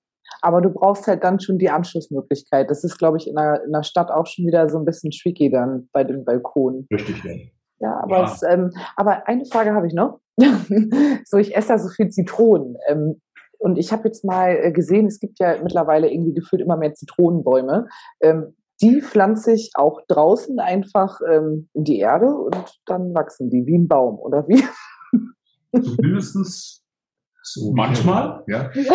Aber 0.41 0.61
du 0.61 0.69
brauchst 0.69 1.07
halt 1.07 1.23
dann 1.23 1.39
schon 1.39 1.57
die 1.57 1.69
Anschlussmöglichkeit. 1.69 2.69
Das 2.69 2.83
ist, 2.83 2.97
glaube 2.97 3.17
ich, 3.17 3.27
in 3.27 3.35
der, 3.35 3.63
in 3.65 3.71
der 3.71 3.83
Stadt 3.83 4.11
auch 4.11 4.27
schon 4.27 4.45
wieder 4.45 4.67
so 4.69 4.77
ein 4.77 4.85
bisschen 4.85 5.11
tricky 5.11 5.49
dann 5.49 5.87
bei 5.93 6.03
den 6.03 6.25
Balkonen. 6.25 6.85
Richtig, 6.91 7.23
ja. 7.23 7.31
Ja, 7.83 7.99
aber, 8.01 8.17
ja. 8.17 8.31
Es, 8.31 8.43
ähm, 8.43 8.71
aber 8.95 9.27
eine 9.27 9.45
Frage 9.45 9.73
habe 9.73 9.87
ich 9.87 9.93
noch. 9.93 10.21
so, 11.25 11.37
ich 11.37 11.55
esse 11.55 11.67
da 11.67 11.77
so 11.77 11.89
viel 11.89 12.09
Zitronen. 12.09 12.77
Ähm, 12.87 13.21
und 13.59 13.77
ich 13.77 13.91
habe 13.91 14.07
jetzt 14.07 14.23
mal 14.23 14.55
äh, 14.55 14.71
gesehen, 14.71 15.05
es 15.05 15.19
gibt 15.19 15.39
ja 15.39 15.61
mittlerweile 15.61 16.09
irgendwie 16.09 16.33
gefühlt 16.33 16.61
immer 16.61 16.77
mehr 16.77 16.93
Zitronenbäume. 16.93 17.87
Ähm, 18.21 18.55
die 18.81 19.01
pflanze 19.01 19.53
ich 19.53 19.71
auch 19.75 20.01
draußen 20.07 20.59
einfach 20.59 21.19
ähm, 21.29 21.69
in 21.73 21.83
die 21.83 21.99
Erde 21.99 22.27
und 22.27 22.79
dann 22.85 23.13
wachsen 23.13 23.49
die 23.49 23.65
wie 23.65 23.77
ein 23.77 23.87
Baum, 23.87 24.17
oder 24.17 24.47
wie? 24.47 24.63
Zumindest 25.71 26.83
so 27.43 27.73
manchmal, 27.73 28.43
ja. 28.47 28.71
Ich 28.73 28.89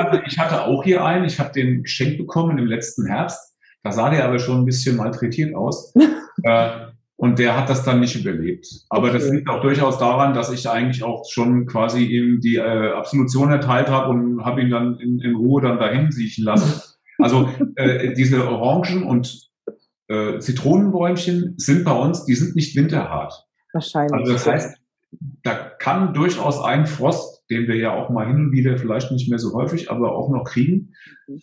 hatte, 0.00 0.22
ich 0.26 0.38
hatte 0.38 0.64
auch 0.64 0.82
hier 0.82 1.04
einen, 1.04 1.24
ich 1.24 1.38
habe 1.38 1.52
den 1.52 1.82
geschenkt 1.82 2.18
bekommen 2.18 2.58
im 2.58 2.66
letzten 2.66 3.06
Herbst. 3.06 3.56
Da 3.84 3.92
sah 3.92 4.10
der 4.10 4.24
aber 4.24 4.38
schon 4.38 4.60
ein 4.62 4.64
bisschen 4.64 4.96
malträtiert 4.96 5.54
aus. 5.54 5.94
äh, 6.42 6.86
und 7.16 7.38
der 7.38 7.56
hat 7.56 7.70
das 7.70 7.84
dann 7.84 8.00
nicht 8.00 8.16
überlebt. 8.16 8.66
Aber 8.88 9.08
okay. 9.08 9.18
das 9.18 9.30
liegt 9.30 9.48
auch 9.48 9.60
durchaus 9.60 9.98
daran, 9.98 10.34
dass 10.34 10.52
ich 10.52 10.68
eigentlich 10.68 11.04
auch 11.04 11.24
schon 11.30 11.66
quasi 11.66 12.04
ihm 12.04 12.40
die 12.40 12.56
äh, 12.56 12.92
Absolution 12.92 13.50
erteilt 13.50 13.88
habe 13.88 14.10
und 14.10 14.44
habe 14.44 14.62
ihn 14.62 14.70
dann 14.70 14.98
in, 14.98 15.20
in, 15.20 15.34
Ruhe 15.36 15.62
dann 15.62 15.78
dahin 15.78 16.10
siechen 16.10 16.44
lassen. 16.44 16.80
Also 17.20 17.48
äh, 17.76 18.12
diese 18.14 18.48
Orangen 18.48 19.04
und 19.04 19.48
äh, 20.08 20.40
Zitronenbäumchen 20.40 21.54
sind 21.58 21.84
bei 21.84 21.92
uns, 21.92 22.24
die 22.24 22.34
sind 22.34 22.56
nicht 22.56 22.74
winterhart. 22.74 23.46
Wahrscheinlich. 23.72 24.12
Also 24.12 24.32
das 24.32 24.46
heißt, 24.48 24.78
da 25.44 25.54
kann 25.54 26.12
durchaus 26.12 26.60
ein 26.60 26.86
Frost, 26.86 27.44
den 27.50 27.68
wir 27.68 27.76
ja 27.76 27.94
auch 27.94 28.10
mal 28.10 28.26
hin 28.26 28.36
und 28.36 28.52
wieder 28.52 28.76
vielleicht 28.78 29.12
nicht 29.12 29.28
mehr 29.28 29.38
so 29.38 29.54
häufig, 29.54 29.92
aber 29.92 30.16
auch 30.16 30.28
noch 30.28 30.42
kriegen, 30.42 30.92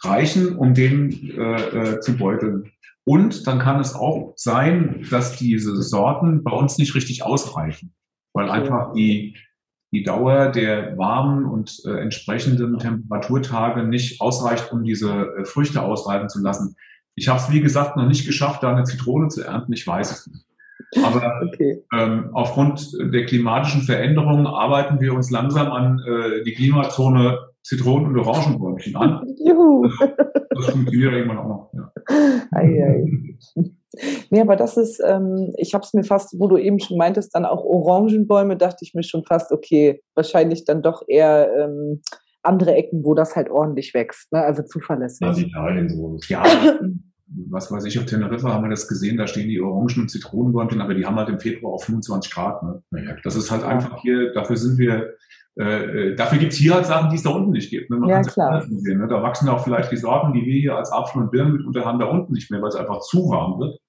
reichen, 0.03 0.57
um 0.57 0.73
den 0.73 1.31
äh, 1.38 1.93
äh, 1.93 1.99
zu 2.01 2.17
beuteln. 2.17 2.71
Und 3.05 3.47
dann 3.47 3.59
kann 3.59 3.79
es 3.79 3.95
auch 3.95 4.33
sein, 4.35 5.05
dass 5.09 5.37
diese 5.37 5.81
Sorten 5.81 6.43
bei 6.43 6.51
uns 6.51 6.77
nicht 6.77 6.93
richtig 6.93 7.23
ausreichen, 7.23 7.93
weil 8.33 8.49
einfach 8.49 8.93
die, 8.93 9.35
die 9.91 10.03
Dauer 10.03 10.49
der 10.49 10.97
warmen 10.97 11.45
und 11.45 11.81
äh, 11.85 11.99
entsprechenden 11.99 12.77
Temperaturtage 12.77 13.83
nicht 13.83 14.21
ausreicht, 14.21 14.71
um 14.71 14.83
diese 14.83 15.11
äh, 15.11 15.45
Früchte 15.45 15.81
ausreifen 15.81 16.29
zu 16.29 16.41
lassen. 16.41 16.75
Ich 17.15 17.27
habe 17.27 17.39
es, 17.39 17.51
wie 17.51 17.61
gesagt, 17.61 17.97
noch 17.97 18.07
nicht 18.07 18.25
geschafft, 18.25 18.63
da 18.63 18.71
eine 18.71 18.83
Zitrone 18.83 19.27
zu 19.29 19.43
ernten. 19.43 19.73
Ich 19.73 19.85
weiß 19.85 20.11
es 20.11 20.27
nicht. 20.27 20.45
Aber 21.03 21.41
okay. 21.47 21.83
ähm, 21.93 22.29
aufgrund 22.33 22.93
der 22.99 23.25
klimatischen 23.25 23.81
Veränderungen 23.81 24.47
arbeiten 24.47 24.99
wir 25.01 25.13
uns 25.13 25.31
langsam 25.31 25.71
an 25.71 25.99
äh, 25.99 26.43
die 26.43 26.53
Klimazone 26.53 27.50
Zitronen- 27.63 28.08
und 28.08 28.19
Orangenbäumchen 28.19 28.95
an. 28.95 29.24
Juhu. 29.45 29.84
Also, 29.84 30.13
das 30.50 30.69
funktioniert 30.69 31.13
irgendwann 31.13 31.38
auch 31.38 31.47
noch. 31.47 31.74
Ja. 31.74 31.91
Ei, 32.52 32.84
ei. 32.84 33.65
Nee, 34.30 34.41
aber 34.41 34.56
das 34.56 34.78
ist, 34.78 35.02
ähm, 35.06 35.54
ich 35.58 35.74
habe 35.74 35.84
es 35.84 35.93
mir 35.93 36.04
fast, 36.04 36.39
wo 36.39 36.47
du 36.47 36.58
eben 36.58 36.80
schon 36.80 36.97
meintest, 36.97 37.36
dann 37.36 37.45
auch 37.45 37.63
Orangenbäume, 37.63 38.56
dachte 38.56 38.80
ich 38.82 38.93
mir 38.93 39.04
schon 39.04 39.26
fast, 39.26 39.52
okay, 39.52 40.02
wahrscheinlich 40.15 40.63
dann 40.65 40.82
doch 40.82 41.04
eher 41.08 41.50
ähm, 41.58 42.02
andere 42.41 42.74
Ecken, 42.74 43.04
wo 43.04 43.13
das 43.13 43.36
halt 43.36 43.50
ordentlich 43.50 43.93
wächst, 43.93 44.32
ne? 44.32 44.41
also 44.41 44.63
zuverlässig. 44.63 45.21
Ja, 45.21 45.38
Italien 45.38 45.89
so. 45.89 46.17
Ja, 46.28 46.43
was 47.50 47.71
weiß 47.71 47.86
ich, 47.86 47.97
auf 47.97 48.06
Teneriffa 48.06 48.54
haben 48.54 48.63
wir 48.63 48.69
das 48.69 48.88
gesehen, 48.88 49.17
da 49.17 49.28
stehen 49.28 49.47
die 49.47 49.62
Orangen- 49.62 50.02
und 50.02 50.10
Zitronenbäumchen, 50.10 50.82
aber 50.82 50.93
die 50.93 51.06
haben 51.06 51.15
halt 51.15 51.30
im 51.30 51.39
Februar 51.39 51.74
auf 51.74 51.86
25 51.86 52.34
Grad. 52.34 52.62
Ne? 52.63 52.84
Das 53.24 53.36
ist 53.36 53.52
halt 53.52 53.63
einfach 53.63 54.02
hier, 54.02 54.34
dafür 54.34 54.58
sind 54.58 54.78
wir, 54.78 55.13
äh, 55.57 55.63
äh 55.63 56.15
dafür 56.15 56.39
gibt's 56.39 56.55
hier 56.55 56.75
halt 56.75 56.85
Sachen, 56.85 57.09
die 57.09 57.15
es 57.15 57.23
da 57.23 57.29
unten 57.31 57.51
nicht 57.51 57.69
gibt. 57.69 57.89
Ne? 57.89 57.97
Man 57.97 58.09
ja, 58.09 58.21
klar. 58.21 58.61
Sehen, 58.61 58.99
ne? 58.99 59.07
Da 59.07 59.21
wachsen 59.21 59.49
auch 59.49 59.63
vielleicht 59.63 59.91
die 59.91 59.97
Sorten, 59.97 60.33
die 60.33 60.45
wir 60.45 60.59
hier 60.59 60.75
als 60.75 60.91
Apfel 60.91 61.21
und 61.21 61.31
Birnen 61.31 61.53
mitunter 61.53 61.85
haben, 61.85 61.99
da 61.99 62.05
unten 62.05 62.33
nicht 62.33 62.51
mehr, 62.51 62.61
weil 62.61 62.69
es 62.69 62.75
einfach 62.75 62.99
zu 63.01 63.29
warm 63.29 63.59
wird. 63.59 63.79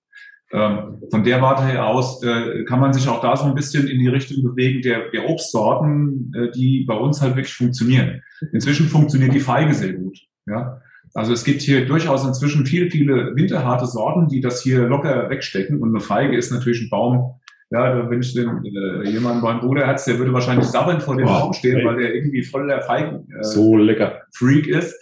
Ähm, 0.53 1.03
von 1.11 1.25
der 1.25 1.40
Warte 1.40 1.64
her 1.64 1.87
aus 1.87 2.22
äh, 2.22 2.64
kann 2.64 2.79
man 2.79 2.92
sich 2.92 3.09
auch 3.09 3.22
da 3.22 3.35
so 3.37 3.46
ein 3.46 3.55
bisschen 3.55 3.88
in 3.88 3.98
die 3.98 4.09
Richtung 4.09 4.42
bewegen 4.42 4.83
der, 4.83 5.09
der 5.11 5.29
Obstsorten, 5.29 6.31
äh, 6.37 6.51
die 6.51 6.85
bei 6.87 6.94
uns 6.94 7.22
halt 7.22 7.37
wirklich 7.37 7.55
funktionieren. 7.55 8.20
Inzwischen 8.53 8.88
funktioniert 8.88 9.33
die 9.33 9.40
Feige 9.40 9.72
sehr 9.72 9.94
gut. 9.94 10.18
Ja? 10.46 10.83
Also 11.14 11.33
es 11.33 11.44
gibt 11.44 11.62
hier 11.62 11.87
durchaus 11.87 12.27
inzwischen 12.27 12.66
viele, 12.66 12.90
viele 12.90 13.35
winterharte 13.35 13.87
Sorten, 13.87 14.29
die 14.29 14.40
das 14.40 14.62
hier 14.62 14.87
locker 14.87 15.31
wegstecken. 15.31 15.81
Und 15.81 15.90
eine 15.90 16.01
Feige 16.01 16.37
ist 16.37 16.53
natürlich 16.53 16.83
ein 16.83 16.90
Baum. 16.90 17.35
Ja, 17.73 18.11
wenn 18.11 18.21
ich 18.21 18.35
den, 18.35 18.63
äh, 18.67 19.09
jemanden 19.09 19.41
beim 19.41 19.61
Bruder 19.61 19.87
hat, 19.87 20.07
der 20.07 20.19
würde 20.19 20.35
wahrscheinlich 20.35 20.67
sabbeln 20.67 21.01
vor 21.01 21.17
dem 21.17 21.25
Baum 21.25 21.55
stehen, 21.55 21.87
weil 21.87 21.97
der 21.97 22.15
irgendwie 22.15 22.43
voll 22.43 22.67
der 22.67 22.83
Feigen 22.83 23.27
äh, 23.33 23.43
so 23.43 23.77
lecker 23.79 24.21
Freak 24.35 24.67
ist. 24.67 24.95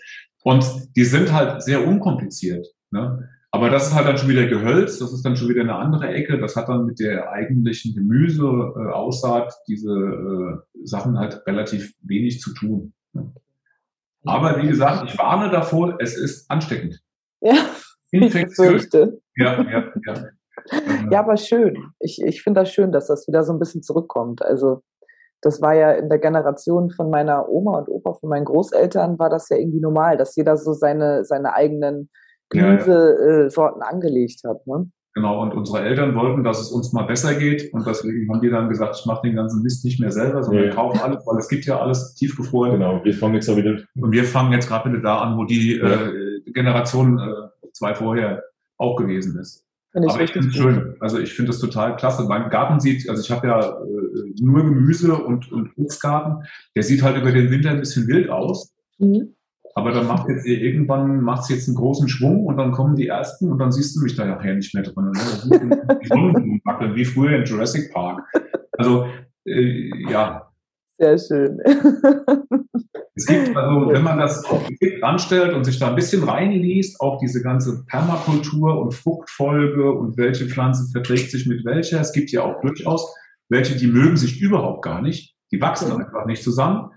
Und 0.45 0.65
die 0.95 1.05
sind 1.05 1.33
halt 1.33 1.63
sehr 1.63 1.85
unkompliziert. 1.85 2.65
Ne? 2.93 3.29
Aber 3.51 3.71
das 3.71 3.89
ist 3.89 3.95
halt 3.97 4.07
dann 4.07 4.17
schon 4.17 4.29
wieder 4.29 4.47
Gehölz, 4.47 4.99
das 5.01 5.13
ist 5.13 5.23
dann 5.23 5.37
schon 5.37 5.49
wieder 5.49 5.63
eine 5.63 5.75
andere 5.75 6.09
Ecke. 6.09 6.39
Das 6.39 6.55
hat 6.55 6.69
dann 6.69 6.87
mit 6.87 7.01
der 7.01 7.33
eigentlichen 7.33 7.93
Gemüseaussaat, 7.93 9.49
äh, 9.49 9.65
diese 9.67 9.91
äh, 9.91 10.85
Sachen 10.85 11.19
halt 11.19 11.43
relativ 11.49 11.93
wenig 12.03 12.41
zu 12.41 12.55
tun. 12.55 12.93
Ne? 13.13 13.33
Aber 14.25 14.63
wie 14.63 14.69
gesagt, 14.69 15.11
ich 15.11 15.19
warne 15.19 15.51
davor, 15.51 15.97
es 15.99 16.17
ist 16.17 16.49
ansteckend. 16.49 17.01
Ja, 17.41 17.55
infektiös. 18.13 18.89
Ja, 19.37 19.63
ja, 19.63 19.93
ja. 20.07 20.25
Ja, 21.11 21.21
aber 21.21 21.37
schön. 21.37 21.77
Ich, 21.99 22.23
ich 22.23 22.43
finde 22.43 22.61
das 22.61 22.71
schön, 22.71 22.93
dass 22.93 23.07
das 23.07 23.27
wieder 23.27 23.43
so 23.43 23.53
ein 23.53 23.59
bisschen 23.59 23.83
zurückkommt. 23.83 24.43
Also 24.43 24.83
das 25.41 25.63
war 25.63 25.75
ja 25.75 25.93
in 25.93 26.09
der 26.09 26.19
Generation 26.19 26.91
von 26.91 27.11
meiner 27.11 27.49
Oma 27.49 27.79
und 27.79 27.89
Opa, 27.89 28.15
von 28.15 28.29
meinen 28.29 28.45
Großeltern, 28.45 29.19
war 29.19 29.31
das 29.31 29.49
ja 29.49 29.57
irgendwie 29.57 29.81
normal, 29.81 30.17
dass 30.17 30.37
jeder 30.37 30.57
so 30.57 30.73
seine, 30.73 31.25
seine 31.25 31.55
eigenen 31.55 32.11
Gemüsesorten 32.51 33.81
ja, 33.81 33.87
ja. 33.87 33.93
angelegt 33.93 34.43
hat. 34.47 34.67
Ne? 34.67 34.91
Genau, 35.15 35.43
und 35.43 35.55
unsere 35.55 35.83
Eltern 35.83 36.15
wollten, 36.15 36.45
dass 36.45 36.61
es 36.61 36.71
uns 36.71 36.93
mal 36.93 37.03
besser 37.03 37.35
geht. 37.35 37.73
Und 37.73 37.87
deswegen 37.87 38.31
haben 38.31 38.41
die 38.41 38.51
dann 38.51 38.69
gesagt, 38.69 38.97
ich 39.01 39.07
mache 39.07 39.23
den 39.27 39.37
ganzen 39.37 39.63
Mist 39.63 39.85
nicht 39.85 39.99
mehr 39.99 40.13
selber, 40.13 40.43
sondern 40.43 40.67
nee. 40.67 40.71
kaufe 40.71 41.03
alles, 41.03 41.27
weil 41.27 41.39
es 41.39 41.49
gibt 41.49 41.65
ja 41.67 41.81
alles 41.81 42.15
tiefgefroren. 42.15 42.73
Genau, 42.73 43.03
wir 43.03 43.15
fangen 43.15 43.35
jetzt 43.35 43.49
auch 43.49 43.57
wieder. 43.57 43.79
Und 44.01 44.13
wir 44.13 44.25
fangen 44.25 44.53
jetzt 44.53 44.69
gerade 44.69 44.89
wieder 44.91 45.03
da 45.03 45.19
an, 45.19 45.37
wo 45.37 45.45
die 45.45 45.79
ja. 45.79 46.07
äh, 46.07 46.41
Generation 46.53 47.19
äh, 47.19 47.71
zwei 47.73 47.95
vorher 47.95 48.43
auch 48.79 48.97
gewesen 48.97 49.39
ist. 49.39 49.67
Find 49.93 50.05
ich 50.07 50.13
Aber 50.13 50.23
ich 50.23 50.33
finde 50.33 50.49
es 50.49 50.55
schön. 50.55 50.95
Also 51.01 51.19
ich 51.19 51.35
finde 51.35 51.51
es 51.51 51.59
total 51.59 51.97
klasse. 51.97 52.25
Mein 52.25 52.49
Garten 52.49 52.79
sieht, 52.79 53.09
also 53.09 53.23
ich 53.23 53.31
habe 53.31 53.47
ja 53.49 53.61
äh, 53.61 54.35
nur 54.41 54.65
Gemüse 54.65 55.15
und, 55.17 55.51
und 55.51 55.71
Obstgarten. 55.77 56.45
Der 56.77 56.83
sieht 56.83 57.03
halt 57.03 57.17
über 57.17 57.33
den 57.33 57.51
Winter 57.51 57.71
ein 57.71 57.81
bisschen 57.81 58.07
wild 58.07 58.31
aus. 58.31 58.73
Mhm. 58.99 59.35
Aber 59.75 59.93
dann 59.93 60.07
macht 60.07 60.29
jetzt 60.29 60.47
irgendwann 60.47 61.21
macht 61.23 61.43
es 61.43 61.49
jetzt 61.49 61.69
einen 61.69 61.77
großen 61.77 62.09
Schwung 62.09 62.45
und 62.47 62.57
dann 62.57 62.73
kommen 62.73 62.97
die 62.97 63.07
ersten 63.07 63.51
und 63.51 63.59
dann 63.59 63.71
siehst 63.73 63.97
du 63.97 64.03
mich 64.03 64.17
da 64.17 64.25
nachher 64.25 64.55
nicht 64.55 64.75
mehr 64.75 64.83
drin. 64.83 65.13
Ne? 65.13 66.61
wackeln, 66.65 66.95
wie 66.97 67.05
früher 67.05 67.39
in 67.39 67.45
Jurassic 67.45 67.93
Park. 67.93 68.23
Also 68.73 69.07
äh, 69.45 69.91
ja. 70.11 70.51
Sehr 70.99 71.19
schön. 71.19 71.61
Es 73.21 73.27
gibt 73.27 73.57
also, 73.57 73.93
wenn 73.93 74.03
man 74.03 74.19
das 74.19 74.43
anstellt 75.03 75.55
und 75.55 75.65
sich 75.65 75.79
da 75.79 75.89
ein 75.89 75.95
bisschen 75.95 76.25
reinliest, 76.25 77.01
auch 77.01 77.19
diese 77.19 77.43
ganze 77.43 77.85
Permakultur 77.87 78.81
und 78.81 78.95
Fruchtfolge 78.95 79.93
und 79.93 80.17
welche 80.17 80.47
Pflanze 80.47 80.91
verträgt 80.91 81.31
sich 81.31 81.47
mit 81.47 81.65
welcher. 81.65 82.01
Es 82.01 82.13
gibt 82.13 82.31
ja 82.31 82.43
auch 82.43 82.61
durchaus 82.61 83.15
welche, 83.49 83.77
die 83.77 83.89
mögen 83.89 84.17
sich 84.17 84.41
überhaupt 84.41 84.83
gar 84.83 85.03
nicht. 85.03 85.35
Die 85.53 85.61
wachsen 85.61 85.93
einfach 85.93 86.27
nicht 86.27 86.43
zusammen. 86.43 86.91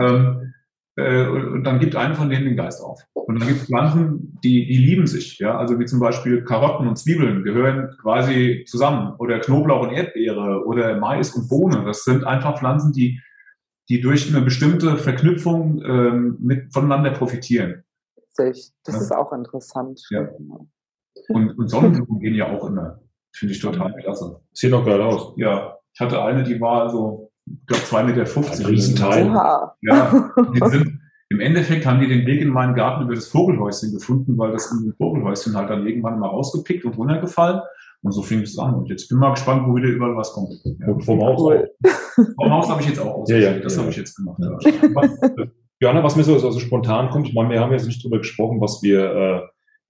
Ähm, 0.00 0.54
äh, 0.96 1.26
und 1.26 1.64
dann 1.64 1.78
gibt 1.78 1.94
einer 1.94 2.14
von 2.14 2.30
denen 2.30 2.46
den 2.46 2.56
Geist 2.56 2.82
auf. 2.82 3.00
Und 3.12 3.38
dann 3.38 3.46
gibt 3.46 3.60
es 3.60 3.66
Pflanzen, 3.66 4.38
die, 4.42 4.66
die 4.66 4.78
lieben 4.78 5.06
sich, 5.06 5.38
ja, 5.38 5.56
also 5.58 5.78
wie 5.78 5.84
zum 5.84 6.00
Beispiel 6.00 6.42
Karotten 6.42 6.88
und 6.88 6.96
Zwiebeln 6.96 7.44
gehören 7.44 7.94
quasi 8.00 8.64
zusammen 8.66 9.14
oder 9.18 9.38
Knoblauch 9.38 9.82
und 9.82 9.92
Erdbeere 9.92 10.64
oder 10.66 10.96
Mais 10.96 11.30
und 11.32 11.46
Bohnen. 11.48 11.84
Das 11.84 12.04
sind 12.04 12.24
einfach 12.24 12.58
Pflanzen, 12.58 12.92
die, 12.92 13.20
die 13.88 14.00
durch 14.00 14.28
eine 14.28 14.44
bestimmte 14.44 14.96
Verknüpfung 14.96 15.82
ähm, 15.84 16.36
mit 16.40 16.72
voneinander 16.72 17.10
profitieren. 17.12 17.84
Das 18.36 18.72
ja. 18.86 18.96
ist 19.00 19.12
auch 19.12 19.32
interessant. 19.32 20.00
Ja. 20.10 20.28
Und, 21.28 21.58
und 21.58 21.68
Sonnenblumen 21.68 22.20
gehen 22.20 22.34
ja 22.34 22.48
auch 22.48 22.68
immer. 22.68 23.00
Finde 23.32 23.54
ich 23.54 23.60
total 23.60 23.94
klasse. 23.96 24.40
Sieht 24.52 24.70
noch 24.70 24.84
geil 24.84 25.00
aus. 25.00 25.34
Ja, 25.36 25.76
ich 25.92 26.00
hatte 26.00 26.22
eine, 26.22 26.44
die 26.44 26.60
war 26.60 26.88
so, 26.90 27.32
ich 27.46 27.66
glaube, 27.66 27.82
2,50 27.82 28.04
Meter. 28.04 28.58
Ein 28.58 28.66
Riesenteil. 28.66 29.26
Ja, 29.82 30.32
sind, 30.68 31.00
im 31.30 31.40
Endeffekt 31.40 31.84
haben 31.84 32.00
die 32.00 32.08
den 32.08 32.26
Weg 32.26 32.40
in 32.40 32.48
meinen 32.48 32.74
Garten 32.74 33.04
über 33.04 33.14
das 33.14 33.26
Vogelhäuschen 33.26 33.92
gefunden, 33.92 34.38
weil 34.38 34.52
das 34.52 34.72
Vogelhäuschen 34.96 35.56
halt 35.56 35.70
dann 35.70 35.86
irgendwann 35.86 36.18
mal 36.18 36.28
rausgepickt 36.28 36.84
und 36.84 36.96
runtergefallen. 36.96 37.60
Und 38.02 38.12
so 38.12 38.22
fing 38.22 38.40
es 38.42 38.56
an. 38.58 38.74
Und 38.74 38.88
jetzt 38.88 39.08
bin 39.08 39.18
ich 39.18 39.20
mal 39.20 39.30
gespannt, 39.30 39.66
wo 39.66 39.74
wieder 39.74 39.88
überall 39.88 40.16
was 40.16 40.32
kommt. 40.32 40.50
Ja. 40.64 40.98
Vom 41.00 41.20
Haus. 41.22 41.40
Cool. 41.40 41.68
Vom 42.36 42.50
Haus 42.50 42.68
habe 42.68 42.80
ich 42.80 42.88
jetzt 42.88 43.00
auch 43.00 43.04
Ja, 43.28 43.36
ja, 43.36 43.48
ausgestellt. 43.50 43.64
das 43.64 43.74
ja. 43.74 43.80
habe 43.82 43.90
ich 43.90 43.96
jetzt 43.96 44.14
gemacht. 44.16 44.38
Ja. 44.40 44.58
Ja. 44.70 44.72
Was- 44.94 45.48
Johanna, 45.80 46.02
was 46.02 46.16
mir 46.16 46.24
so 46.24 46.34
also 46.34 46.58
spontan 46.58 47.10
kommt, 47.10 47.28
ich 47.28 47.34
meine, 47.34 47.50
wir 47.50 47.60
haben 47.60 47.70
jetzt 47.72 47.86
nicht 47.86 48.02
drüber 48.02 48.18
gesprochen, 48.18 48.60
was 48.60 48.82
wir, 48.82 49.04
äh, 49.14 49.40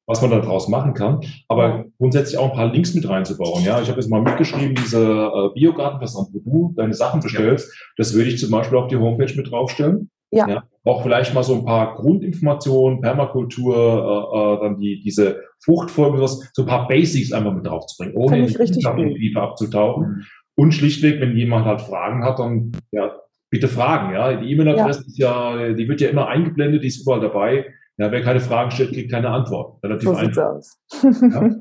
was 0.07 0.21
man 0.21 0.31
da 0.31 0.41
draus 0.41 0.69
machen 0.69 0.93
kann, 0.95 1.21
aber 1.49 1.87
grundsätzlich 1.99 2.37
auch 2.39 2.51
ein 2.51 2.57
paar 2.57 2.71
Links 2.73 2.93
mit 2.95 3.09
reinzubauen. 3.09 3.63
Ja, 3.65 3.81
ich 3.81 3.89
habe 3.89 3.99
jetzt 4.01 4.11
mal 4.11 4.21
mitgeschrieben, 4.21 4.75
diese 4.75 5.01
äh, 5.03 5.49
Biogartenversand, 5.55 6.29
wo 6.33 6.41
du 6.41 6.75
deine 6.77 6.93
Sachen 6.95 7.21
bestellst, 7.21 7.75
das 7.97 8.13
würde 8.15 8.29
ich 8.29 8.39
zum 8.39 8.51
Beispiel 8.51 8.77
auf 8.79 8.89
die 8.89 8.97
Homepage 8.97 9.33
mit 9.35 9.51
draufstellen. 9.51 10.11
Ja. 10.31 10.65
Auch 10.85 11.03
vielleicht 11.03 11.35
mal 11.35 11.43
so 11.43 11.55
ein 11.55 11.65
paar 11.65 11.97
Grundinformationen, 11.97 13.01
Permakultur, 13.01 13.77
äh, 13.77 14.39
äh, 14.39 14.61
dann 14.61 14.79
die, 14.79 15.01
diese 15.01 15.43
Fruchtfolgen, 15.65 16.19
sowas, 16.19 16.51
so 16.53 16.63
ein 16.63 16.69
paar 16.69 16.89
Basics 16.89 17.33
einfach 17.33 17.55
mit 17.55 17.67
draufzubringen, 17.67 18.17
ohne 18.17 18.37
Finde 18.37 18.51
ich 18.51 18.59
richtig 18.59 18.87
in 18.87 19.09
die. 19.09 19.15
Tiefe 19.15 19.41
abzutauchen. 19.41 20.27
Und 20.55 20.73
schlichtweg, 20.73 21.21
wenn 21.21 21.37
jemand 21.37 21.67
halt 21.67 21.81
Fragen 21.81 22.25
hat, 22.25 22.39
dann 22.39 22.73
ja, 22.91 23.13
bitte 23.51 23.69
fragen. 23.69 24.13
Ja, 24.15 24.35
die 24.35 24.51
E-Mail-Adresse 24.51 25.07
ist 25.07 25.19
ja, 25.19 25.73
die 25.73 25.89
wird 25.89 26.01
ja 26.01 26.09
immer 26.09 26.29
eingeblendet, 26.29 26.83
die 26.83 26.89
ist 26.89 27.03
überall 27.03 27.21
dabei. 27.21 27.67
Ja, 27.97 28.13
wer 28.13 28.23
keine 28.23 28.41
Fragen 28.41 28.71
stellt, 28.71 28.93
kriegt 28.93 29.11
keine 29.11 29.31
Antwort. 29.31 29.83
Relativ 29.83 30.09
So 30.09 30.15
einfach. 30.15 30.55
aus. 30.55 30.79
Ja. 31.03 31.51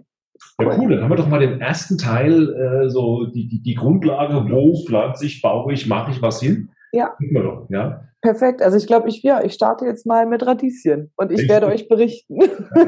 Ja, 0.60 0.78
cool. 0.78 0.90
Dann 0.90 1.04
haben 1.04 1.10
wir 1.10 1.16
doch 1.16 1.30
mal 1.30 1.40
den 1.40 1.60
ersten 1.62 1.98
Teil, 1.98 2.54
äh, 2.54 2.90
so 2.90 3.26
die, 3.26 3.48
die, 3.48 3.62
die 3.62 3.74
Grundlage, 3.76 4.50
wo 4.50 4.76
pflanze 4.86 5.26
ich, 5.26 5.42
baue 5.42 5.74
ich, 5.74 5.88
mache 5.88 6.12
ich 6.12 6.22
was 6.22 6.42
hin. 6.42 6.70
Ja. 6.92 7.08
Gucken 7.18 7.34
wir 7.34 7.44
doch, 7.44 7.70
ja. 7.70 8.04
Perfekt. 8.28 8.62
Also 8.62 8.76
ich 8.76 8.88
glaube, 8.88 9.08
ich, 9.08 9.24
ja, 9.24 9.42
ich 9.42 9.54
starte 9.54 9.86
jetzt 9.86 10.06
mal 10.06 10.26
mit 10.26 10.46
Radieschen 10.46 11.14
und 11.16 11.32
ich 11.32 11.40
Echt? 11.40 11.50
werde 11.50 11.68
euch 11.68 11.88
berichten. 11.88 12.38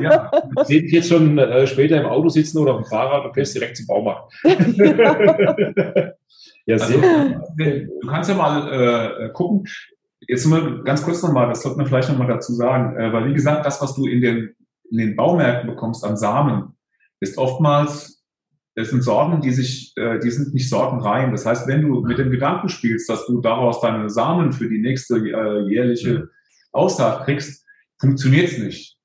Ja. 0.02 0.30
Sehe 0.66 0.82
ich 0.82 0.92
jetzt 0.92 1.08
schon 1.08 1.38
äh, 1.38 1.66
später 1.66 1.98
im 1.98 2.08
Auto 2.08 2.28
sitzen 2.28 2.58
oder 2.58 2.74
auf 2.74 2.82
dem 2.82 2.90
Fahrrad 2.90 3.26
und 3.26 3.34
fährst 3.34 3.56
direkt 3.56 3.78
zum 3.78 3.88
Baumarkt. 3.88 4.34
ja, 4.44 4.58
sehr 6.78 6.82
Also, 6.82 7.00
du 7.00 8.08
kannst 8.08 8.30
ja 8.30 8.36
mal 8.36 8.74
äh, 8.74 9.30
gucken. 9.30 9.64
Jetzt 10.28 10.46
mal 10.46 10.84
ganz 10.84 11.04
kurz 11.04 11.24
nochmal, 11.24 11.48
das 11.48 11.62
sollte 11.62 11.78
man 11.78 11.88
vielleicht 11.88 12.10
nochmal 12.10 12.28
dazu 12.28 12.52
sagen, 12.52 13.00
äh, 13.00 13.14
weil 13.14 13.30
wie 13.30 13.34
gesagt, 13.34 13.66
das, 13.66 13.82
was 13.82 13.96
du 13.96 14.08
in 14.08 14.20
den, 14.20 14.56
in 14.92 14.98
den 14.98 15.16
Baumärkten 15.16 15.70
bekommst 15.70 16.04
an 16.04 16.18
Samen, 16.18 16.76
ist 17.22 17.38
oftmals, 17.38 18.19
das 18.76 18.90
sind 18.90 19.02
Sorten, 19.04 19.42
die 19.42 19.52
sich, 19.52 19.94
äh, 19.98 20.20
die 20.20 20.32
sind 20.32 20.54
nicht 20.54 20.70
sortenrein. 20.70 21.32
Das 21.32 21.46
heißt, 21.46 21.68
wenn 21.68 21.82
du 21.82 22.02
mit 22.02 22.18
dem 22.18 22.32
Gedanken 22.32 22.70
spielst, 22.70 23.10
dass 23.10 23.26
du 23.26 23.42
daraus 23.42 23.82
deine 23.82 24.10
Samen 24.10 24.52
für 24.54 24.70
die 24.70 24.80
nächste 24.80 25.18
äh, 25.18 25.70
jährliche 25.70 26.30
Aussaat 26.72 27.26
kriegst, 27.26 27.66
funktioniert's 28.00 28.58
nicht. 28.58 28.96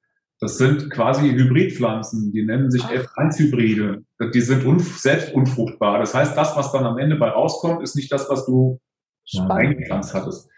Das 0.40 0.58
sind 0.58 0.90
quasi 0.90 1.30
Hybridpflanzen, 1.30 2.32
die 2.32 2.44
nennen 2.44 2.70
sich 2.70 2.84
Ach. 2.84 2.90
F1-Hybride. 2.92 4.04
Die 4.34 4.40
sind 4.40 4.64
unf 4.64 4.98
selbst 4.98 5.32
unfruchtbar. 5.34 5.98
Das 5.98 6.14
heißt, 6.14 6.36
das, 6.36 6.56
was 6.56 6.70
dann 6.72 6.84
am 6.84 6.98
Ende 6.98 7.16
bei 7.16 7.28
rauskommt, 7.28 7.82
ist 7.82 7.96
nicht 7.96 8.12
das, 8.12 8.28
was 8.28 8.44
du 8.44 8.78
Spannend. 9.24 9.52
eingepflanzt 9.52 10.12
hattest. 10.14 10.48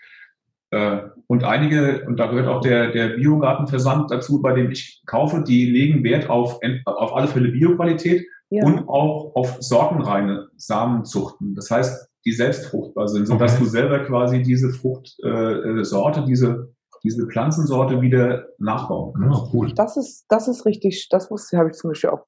Äh, 0.70 0.98
Und 1.28 1.44
einige, 1.44 2.04
und 2.06 2.16
da 2.18 2.26
gehört 2.26 2.48
auch 2.48 2.60
der, 2.60 2.90
der 2.90 3.10
Biogartenversand 3.16 4.10
dazu, 4.10 4.42
bei 4.42 4.52
dem 4.54 4.70
ich 4.70 5.02
kaufe, 5.06 5.44
die 5.46 5.70
legen 5.70 6.02
Wert 6.02 6.28
auf, 6.28 6.58
auf 6.84 7.14
alle 7.14 7.28
Fälle 7.28 7.48
Bioqualität 7.48 8.26
Ja. 8.50 8.64
und 8.64 8.88
auch 8.88 9.34
auf 9.34 9.56
sortenreine 9.60 10.48
Samenzuchten. 10.56 11.54
Das 11.54 11.70
heißt, 11.70 12.08
die 12.24 12.32
selbst 12.32 12.66
fruchtbar 12.66 13.08
sind, 13.08 13.26
sodass 13.26 13.54
Okay. 13.54 13.64
du 13.64 13.68
selber 13.70 13.98
quasi 14.04 14.42
diese 14.42 14.70
Fruchtsorte, 14.70 15.80
äh, 15.80 15.84
Sorte, 15.84 16.24
diese, 16.24 16.72
diese 17.02 17.26
Pflanzensorte 17.26 18.00
wieder 18.00 18.46
nachbauen 18.58 19.14
ja, 19.20 19.28
kannst. 19.28 19.52
cool. 19.54 19.72
Das 19.74 19.96
ist, 19.96 20.24
das 20.28 20.48
ist 20.48 20.64
richtig, 20.66 21.08
das 21.10 21.30
wusste, 21.30 21.58
habe 21.58 21.70
ich 21.70 21.76
zum 21.76 21.90
Beispiel 21.90 22.10
auch 22.10 22.24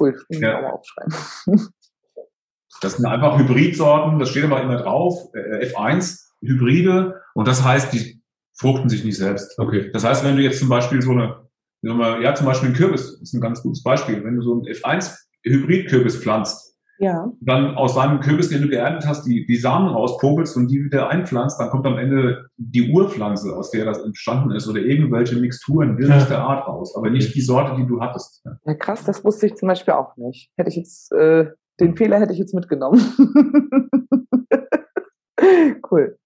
cool. 0.00 0.16
Ja. 0.30 0.58
auch 0.58 0.62
mal 0.62 0.70
aufschreiben. 0.70 1.14
Das 2.80 2.94
sind 2.96 3.06
einfach 3.06 3.38
Hybridsorten, 3.38 4.18
das 4.18 4.30
steht 4.30 4.44
aber 4.44 4.60
immer 4.62 4.76
drauf, 4.78 5.28
äh, 5.34 5.66
F1, 5.66 6.20
Hybride, 6.40 7.20
und 7.34 7.46
das 7.46 7.62
heißt, 7.62 7.92
die 7.92 8.20
fruchten 8.54 8.88
sich 8.88 9.04
nicht 9.04 9.16
selbst. 9.16 9.58
Okay. 9.58 9.90
Das 9.92 10.04
heißt, 10.04 10.24
wenn 10.24 10.36
du 10.36 10.42
jetzt 10.42 10.58
zum 10.58 10.68
Beispiel 10.68 11.00
so 11.02 11.12
eine, 11.12 11.46
ja, 11.82 12.34
zum 12.34 12.46
Beispiel 12.46 12.70
ein 12.70 12.74
Kürbis, 12.74 13.20
ist 13.20 13.34
ein 13.34 13.40
ganz 13.40 13.62
gutes 13.62 13.82
Beispiel. 13.82 14.24
Wenn 14.24 14.36
du 14.36 14.42
so 14.42 14.52
einen 14.52 14.62
F1 14.64 15.16
Hybrid-Kürbis 15.44 16.22
pflanzt, 16.22 16.76
Ja. 16.98 17.32
dann 17.40 17.74
aus 17.74 17.94
deinem 17.94 18.20
Kürbis, 18.20 18.50
den 18.50 18.62
du 18.62 18.68
geerntet 18.68 19.06
hast, 19.08 19.24
die, 19.24 19.44
die 19.46 19.56
Samen 19.56 19.88
rauspopelst 19.88 20.56
und 20.56 20.68
die 20.68 20.84
wieder 20.84 21.08
einpflanzt, 21.08 21.58
dann 21.60 21.70
kommt 21.70 21.86
am 21.86 21.98
Ende 21.98 22.46
die 22.56 22.92
Urpflanze, 22.92 23.56
aus 23.56 23.70
der 23.70 23.84
das 23.84 23.98
entstanden 24.04 24.52
ist, 24.52 24.68
oder 24.68 24.80
irgendwelche 24.80 25.36
Mixturen 25.36 25.98
wildester 25.98 26.38
Art 26.38 26.66
raus, 26.68 26.94
aber 26.96 27.10
nicht 27.10 27.34
die 27.34 27.40
Sorte, 27.40 27.76
die 27.76 27.86
du 27.86 28.00
hattest. 28.00 28.42
Ja. 28.44 28.52
ja, 28.66 28.74
krass, 28.74 29.04
das 29.04 29.24
wusste 29.24 29.46
ich 29.46 29.56
zum 29.56 29.68
Beispiel 29.68 29.94
auch 29.94 30.16
nicht. 30.16 30.50
Hätte 30.56 30.70
ich 30.70 30.76
jetzt, 30.76 31.10
äh, 31.12 31.46
den 31.80 31.96
Fehler 31.96 32.20
hätte 32.20 32.32
ich 32.32 32.38
jetzt 32.38 32.54
mitgenommen. 32.54 33.00
cool. 35.90 36.16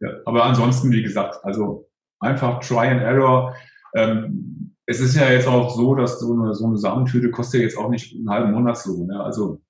Ja, 0.00 0.10
aber 0.26 0.44
ansonsten, 0.44 0.90
wie 0.92 1.02
gesagt, 1.02 1.40
also 1.44 1.88
einfach 2.20 2.60
Try 2.60 2.88
and 2.88 3.00
Error. 3.02 3.54
Ähm, 3.94 4.73
es 4.86 5.00
ist 5.00 5.16
ja 5.16 5.30
jetzt 5.30 5.48
auch 5.48 5.74
so, 5.74 5.94
dass 5.94 6.20
so 6.20 6.32
eine, 6.34 6.54
so 6.54 6.66
eine 6.66 6.76
Samentüte 6.78 7.30
kostet 7.30 7.60
ja 7.60 7.66
jetzt 7.66 7.78
auch 7.78 7.88
nicht 7.90 8.14
einen 8.14 8.28
halben 8.30 8.52
Monatslohn. 8.52 9.08
Ja? 9.10 9.20
Also 9.22 9.60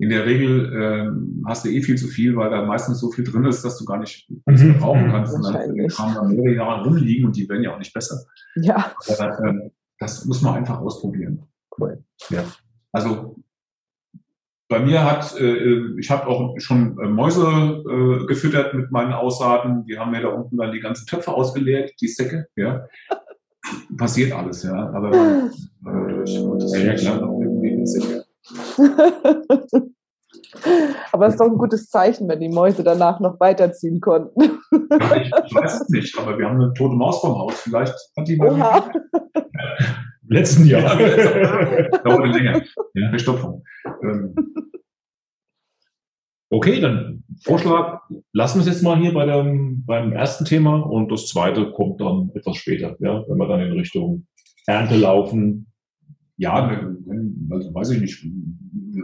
in 0.00 0.10
der 0.10 0.26
Regel 0.26 0.72
ähm, 0.80 1.44
hast 1.46 1.64
du 1.64 1.70
eh 1.70 1.82
viel 1.82 1.96
zu 1.96 2.06
viel, 2.06 2.36
weil 2.36 2.50
da 2.50 2.64
meistens 2.64 3.00
so 3.00 3.10
viel 3.10 3.24
drin 3.24 3.44
ist, 3.44 3.64
dass 3.64 3.78
du 3.78 3.84
gar 3.84 3.98
nicht 3.98 4.30
alles 4.46 4.62
Mhm. 4.62 4.72
verbrauchen 4.72 5.10
kannst. 5.10 5.34
Und 5.34 5.42
dann 5.42 5.88
kann 5.88 6.14
man 6.14 6.28
mehrere 6.36 6.54
Jahre 6.54 6.84
rumliegen 6.84 7.26
und 7.26 7.36
die 7.36 7.48
werden 7.48 7.64
ja 7.64 7.74
auch 7.74 7.78
nicht 7.78 7.92
besser. 7.92 8.16
Ja, 8.56 8.92
Aber, 9.08 9.44
ähm, 9.44 9.70
das 9.98 10.24
muss 10.24 10.40
man 10.42 10.54
einfach 10.54 10.80
ausprobieren. 10.80 11.42
cool. 11.78 12.02
Also 12.92 13.36
bei 14.68 14.78
mir 14.80 15.02
hat, 15.04 15.34
äh, 15.40 15.98
ich 15.98 16.10
habe 16.10 16.26
auch 16.26 16.54
schon 16.58 16.98
äh, 17.00 17.08
Mäuse 17.08 17.42
äh, 17.46 18.26
gefüttert 18.26 18.74
mit 18.74 18.90
meinen 18.90 19.12
Aussaaten. 19.12 19.84
Die 19.86 19.98
haben 19.98 20.10
mir 20.10 20.20
da 20.20 20.28
unten 20.28 20.56
dann 20.58 20.72
die 20.72 20.80
ganzen 20.80 21.06
Töpfe 21.06 21.32
ausgeleert, 21.32 21.92
die 22.00 22.08
Säcke, 22.08 22.46
ja. 22.54 22.86
Passiert 23.96 24.32
alles, 24.32 24.62
ja. 24.62 24.90
Aber 24.90 25.12
äh, 25.12 26.22
ich 26.24 26.42
wollte 26.44 26.64
das 26.64 26.82
Ja, 26.82 26.94
klar. 26.94 27.18
schon 27.18 27.42
irgendwie 27.42 27.78
witzig, 27.78 28.04
ja. 28.10 28.22
Aber 31.12 31.26
es 31.26 31.34
ist 31.34 31.40
doch 31.40 31.46
ein 31.46 31.58
gutes 31.58 31.88
Zeichen, 31.88 32.28
wenn 32.28 32.40
die 32.40 32.48
Mäuse 32.48 32.82
danach 32.84 33.20
noch 33.20 33.38
weiterziehen 33.40 34.00
konnten. 34.00 34.40
Ja, 34.40 35.16
ich, 35.16 35.30
ich 35.46 35.54
weiß 35.54 35.82
es 35.82 35.88
nicht, 35.88 36.18
aber 36.18 36.38
wir 36.38 36.46
haben 36.46 36.60
eine 36.60 36.72
tote 36.74 36.94
Maus 36.94 37.20
vom 37.20 37.36
Haus. 37.38 37.60
Vielleicht 37.60 37.94
hat 38.16 38.28
die 38.28 38.36
mal. 38.36 38.92
Im 40.28 40.34
letzten 40.34 40.66
Jahr. 40.66 40.96
dauert 42.04 42.34
länger. 42.34 42.62
Ja, 42.94 43.08
Verstopfung. 43.10 43.64
Ähm, 44.02 44.34
Okay, 46.50 46.80
dann 46.80 47.24
Vorschlag, 47.42 48.00
lassen 48.32 48.58
wir 48.58 48.60
es 48.62 48.68
jetzt 48.68 48.82
mal 48.82 48.98
hier 48.98 49.12
bei 49.12 49.26
dem, 49.26 49.84
beim 49.84 50.12
ersten 50.12 50.44
Thema 50.44 50.76
und 50.76 51.12
das 51.12 51.28
zweite 51.28 51.70
kommt 51.72 52.00
dann 52.00 52.30
etwas 52.34 52.56
später, 52.56 52.96
ja, 53.00 53.22
wenn 53.28 53.36
wir 53.36 53.46
dann 53.46 53.60
in 53.60 53.72
Richtung 53.72 54.26
Ernte 54.66 54.96
laufen. 54.96 55.66
Ja, 56.38 56.54
also 57.50 57.74
weiß 57.74 57.90
ich 57.90 58.00
nicht. 58.00 58.24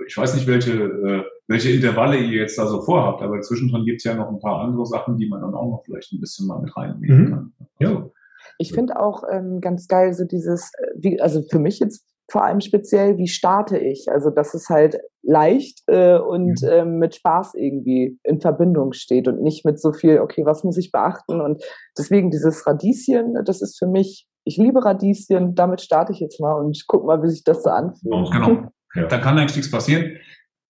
Ich 0.06 0.16
weiß 0.16 0.34
nicht, 0.36 0.46
welche, 0.46 0.72
äh, 0.72 1.22
welche 1.48 1.70
Intervalle 1.70 2.16
ihr 2.18 2.40
jetzt 2.42 2.56
da 2.58 2.66
so 2.66 2.80
vorhabt, 2.80 3.22
aber 3.22 3.40
zwischendrin 3.40 3.84
gibt's 3.84 4.04
ja 4.04 4.14
noch 4.14 4.28
ein 4.28 4.38
paar 4.38 4.60
andere 4.60 4.86
Sachen, 4.86 5.16
die 5.18 5.28
man 5.28 5.40
dann 5.40 5.54
auch 5.54 5.68
noch 5.68 5.82
vielleicht 5.84 6.12
ein 6.12 6.20
bisschen 6.20 6.46
mal 6.46 6.60
mit 6.60 6.74
reinnehmen 6.76 7.24
Mhm. 7.24 7.30
kann. 7.30 7.52
Also, 7.80 8.12
Ich 8.58 8.72
finde 8.72 9.00
auch 9.00 9.24
ähm, 9.30 9.60
ganz 9.60 9.88
geil 9.88 10.14
so 10.14 10.24
dieses, 10.24 10.70
äh, 10.78 10.86
wie, 10.96 11.20
also 11.20 11.42
für 11.42 11.58
mich 11.58 11.80
jetzt 11.80 12.06
vor 12.30 12.44
allem 12.44 12.60
speziell, 12.60 13.18
wie 13.18 13.28
starte 13.28 13.78
ich? 13.78 14.06
Also 14.10 14.30
dass 14.30 14.54
es 14.54 14.68
halt 14.68 14.98
leicht 15.22 15.82
äh, 15.86 16.16
und 16.18 16.60
Mhm. 16.62 16.68
ähm, 16.70 16.98
mit 16.98 17.14
Spaß 17.14 17.54
irgendwie 17.54 18.18
in 18.24 18.40
Verbindung 18.40 18.92
steht 18.92 19.28
und 19.28 19.42
nicht 19.42 19.64
mit 19.64 19.80
so 19.80 19.92
viel, 19.92 20.18
okay, 20.20 20.44
was 20.44 20.64
muss 20.64 20.76
ich 20.78 20.90
beachten? 20.92 21.40
Und 21.40 21.62
deswegen 21.98 22.30
dieses 22.30 22.66
Radieschen, 22.66 23.34
das 23.44 23.62
ist 23.62 23.78
für 23.78 23.86
mich, 23.86 24.26
ich 24.44 24.56
liebe 24.56 24.84
Radieschen, 24.84 25.54
damit 25.54 25.80
starte 25.80 26.12
ich 26.12 26.20
jetzt 26.20 26.40
mal 26.40 26.54
und 26.54 26.82
guck 26.86 27.04
mal, 27.06 27.22
wie 27.22 27.28
sich 27.30 27.44
das 27.44 27.62
so 27.62 27.70
anfühlt. 27.70 28.30
Genau. 28.32 28.68
Ja. 28.96 29.06
Da 29.08 29.18
kann 29.18 29.36
eigentlich 29.36 29.56
nichts 29.56 29.72
passieren. 29.72 30.18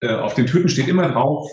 Äh, 0.00 0.14
auf 0.14 0.32
den 0.32 0.46
Tüten 0.46 0.70
steht 0.70 0.88
immer 0.88 1.06
drauf, 1.10 1.46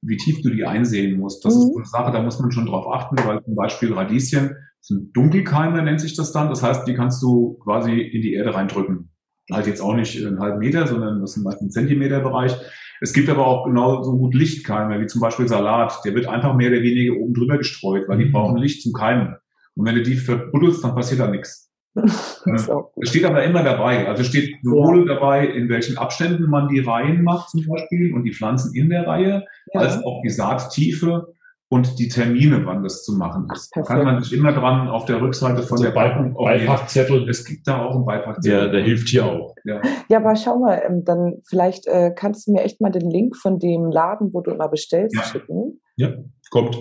wie 0.00 0.16
tief 0.16 0.40
du 0.42 0.48
die 0.48 0.64
einsehen 0.64 1.18
musst. 1.20 1.44
Das 1.44 1.54
Mhm. 1.54 1.60
ist 1.60 1.76
eine 1.76 1.84
Sache, 1.84 2.12
da 2.12 2.22
muss 2.22 2.40
man 2.40 2.50
schon 2.50 2.64
drauf 2.64 2.86
achten, 2.90 3.16
weil 3.26 3.44
zum 3.44 3.54
Beispiel 3.54 3.92
Radieschen 3.92 4.56
sind 4.80 5.14
Dunkelkeime, 5.14 5.82
nennt 5.82 6.00
sich 6.00 6.16
das 6.16 6.32
dann. 6.32 6.48
Das 6.48 6.62
heißt, 6.62 6.88
die 6.88 6.94
kannst 6.94 7.22
du 7.22 7.58
quasi 7.62 8.00
in 8.00 8.22
die 8.22 8.32
Erde 8.32 8.54
reindrücken. 8.54 9.10
Halt 9.52 9.66
jetzt 9.66 9.80
auch 9.80 9.94
nicht 9.94 10.24
einen 10.24 10.40
halben 10.40 10.58
Meter, 10.58 10.86
sondern 10.86 11.20
das 11.20 11.36
ist 11.36 11.42
meist 11.42 11.60
ein 11.60 11.70
Zentimeterbereich. 11.70 12.56
Es 13.00 13.12
gibt 13.12 13.28
aber 13.28 13.46
auch 13.46 13.66
genauso 13.66 14.16
gut 14.16 14.34
Lichtkeime, 14.34 15.00
wie 15.00 15.06
zum 15.06 15.20
Beispiel 15.20 15.48
Salat. 15.48 16.00
Der 16.04 16.14
wird 16.14 16.26
einfach 16.26 16.54
mehr 16.54 16.70
oder 16.70 16.82
weniger 16.82 17.16
oben 17.16 17.34
drüber 17.34 17.58
gestreut, 17.58 18.08
weil 18.08 18.18
die 18.18 18.26
Mhm. 18.26 18.32
brauchen 18.32 18.56
Licht 18.56 18.82
zum 18.82 18.92
Keimen. 18.92 19.36
Und 19.76 19.86
wenn 19.86 19.96
du 19.96 20.02
die 20.02 20.16
verbuddelst, 20.16 20.82
dann 20.82 20.94
passiert 20.94 21.20
da 21.20 21.26
nichts. 21.26 21.70
Es 22.46 23.10
steht 23.10 23.24
aber 23.24 23.44
immer 23.44 23.62
dabei. 23.62 24.08
Also 24.08 24.24
steht 24.24 24.56
sowohl 24.62 25.06
ja. 25.06 25.14
dabei, 25.14 25.46
in 25.46 25.68
welchen 25.68 25.96
Abständen 25.96 26.48
man 26.48 26.68
die 26.68 26.80
Reihen 26.80 27.22
macht 27.22 27.50
zum 27.50 27.66
Beispiel 27.66 28.12
und 28.14 28.24
die 28.24 28.32
Pflanzen 28.32 28.74
in 28.74 28.88
der 28.88 29.06
Reihe, 29.06 29.44
ja. 29.72 29.80
als 29.80 30.02
auch 30.02 30.20
die 30.22 30.30
Saattiefe 30.30 31.34
und 31.68 31.98
die 31.98 32.08
Termine, 32.08 32.64
wann 32.66 32.82
das 32.82 33.04
zu 33.04 33.16
machen 33.16 33.48
ist. 33.52 33.74
Da 33.74 33.82
kann 33.82 34.04
man 34.04 34.22
sich 34.22 34.32
immer 34.32 34.52
dran 34.52 34.88
auf 34.88 35.06
der 35.06 35.20
Rückseite 35.20 35.62
von 35.62 35.78
also 35.78 35.84
der 35.84 35.90
Balkon 35.90 36.34
Beipackzettel. 36.34 37.28
Es 37.28 37.44
gibt 37.44 37.66
da 37.66 37.84
auch 37.84 37.94
einen 37.94 38.04
Beipackzettel. 38.04 38.66
Ja, 38.66 38.68
der 38.68 38.82
hilft 38.82 39.08
hier 39.08 39.24
auch. 39.24 39.54
Ja, 39.64 39.80
ja 40.08 40.18
aber 40.18 40.36
schau 40.36 40.58
mal, 40.58 40.82
ähm, 40.86 41.04
dann 41.04 41.40
vielleicht 41.46 41.86
äh, 41.86 42.12
kannst 42.14 42.46
du 42.46 42.52
mir 42.52 42.62
echt 42.62 42.80
mal 42.80 42.90
den 42.90 43.10
Link 43.10 43.36
von 43.36 43.58
dem 43.58 43.90
Laden, 43.90 44.32
wo 44.32 44.40
du 44.40 44.50
immer 44.52 44.68
bestellst, 44.68 45.16
ja. 45.16 45.22
schicken. 45.22 45.80
Ja, 45.96 46.12
kommt. 46.50 46.76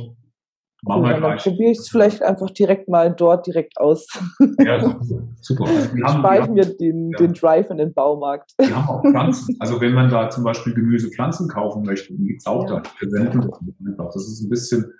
Machen 0.85 1.03
wir 1.03 1.19
Dann 1.19 1.37
probiere 1.37 1.71
ich 1.71 1.77
es 1.77 1.89
vielleicht 1.89 2.21
einfach 2.21 2.49
direkt 2.49 2.89
mal 2.89 3.13
dort 3.13 3.47
direkt 3.47 3.77
aus. 3.77 4.05
Ja, 4.59 4.79
super. 5.41 5.65
Also 5.65 5.95
wir 5.95 6.05
haben, 6.05 6.53
mir 6.53 6.65
den, 6.65 7.11
ja. 7.11 7.17
den 7.17 7.33
Drive 7.33 7.69
in 7.69 7.77
den 7.77 7.93
Baumarkt. 7.93 8.51
Wir 8.57 8.75
haben 8.75 8.89
auch 8.89 9.01
Pflanzen. 9.01 9.55
Also 9.59 9.79
wenn 9.79 9.93
man 9.93 10.09
da 10.09 10.29
zum 10.29 10.43
Beispiel 10.43 10.73
Gemüsepflanzen 10.73 11.47
kaufen 11.47 11.83
möchte, 11.83 12.13
die 12.13 12.27
gibt 12.27 12.41
es 12.41 12.45
auch 12.45 12.69
ja. 12.69 12.81
da. 12.81 14.03
Das 14.13 14.27
ist 14.27 14.43
ein 14.43 14.49
bisschen 14.49 14.93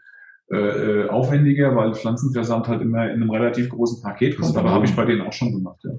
äh, 0.52 0.58
äh, 0.58 1.10
aufwendiger, 1.10 1.76
weil 1.76 1.94
Pflanzenversand 1.94 2.68
halt 2.68 2.82
immer 2.82 3.06
in 3.06 3.22
einem 3.22 3.30
relativ 3.30 3.70
großen 3.70 4.02
Paket 4.02 4.38
kostet. 4.38 4.58
Aber 4.58 4.72
habe 4.72 4.86
ich 4.86 4.96
bei 4.96 5.06
denen 5.06 5.22
auch 5.22 5.34
schon 5.34 5.52
gemacht. 5.52 5.84
Ja. 5.84 5.92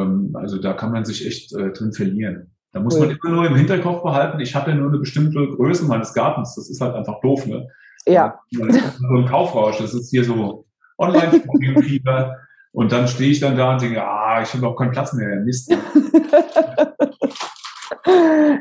Ähm, 0.00 0.30
also 0.34 0.58
da 0.58 0.74
kann 0.74 0.92
man 0.92 1.04
sich 1.04 1.26
echt 1.26 1.54
äh, 1.54 1.70
drin 1.72 1.92
verlieren. 1.92 2.50
Da 2.72 2.80
muss 2.80 2.94
cool. 2.94 3.06
man 3.06 3.16
immer 3.16 3.36
nur 3.36 3.46
im 3.46 3.54
Hinterkopf 3.54 4.02
behalten, 4.02 4.40
ich 4.40 4.54
habe 4.54 4.70
ja 4.70 4.76
nur 4.76 4.88
eine 4.88 4.98
bestimmte 4.98 5.46
Größe 5.46 5.86
meines 5.86 6.14
Gartens. 6.14 6.54
Das 6.54 6.70
ist 6.70 6.80
halt 6.80 6.94
einfach 6.94 7.20
doof, 7.20 7.46
ne? 7.46 7.68
Ja. 8.06 8.40
So 8.50 8.64
ein 8.64 9.26
Kaufrausch, 9.26 9.78
das 9.78 9.94
ist 9.94 10.10
hier 10.10 10.24
so 10.24 10.66
Online-Fieber. 10.98 12.36
und 12.72 12.92
dann 12.92 13.08
stehe 13.08 13.30
ich 13.30 13.40
dann 13.40 13.56
da 13.56 13.72
und 13.72 13.82
denke, 13.82 14.02
ah, 14.02 14.42
ich 14.42 14.52
habe 14.54 14.66
auch 14.66 14.76
keinen 14.76 14.92
Platz 14.92 15.12
mehr. 15.12 15.36
Mist. 15.40 15.74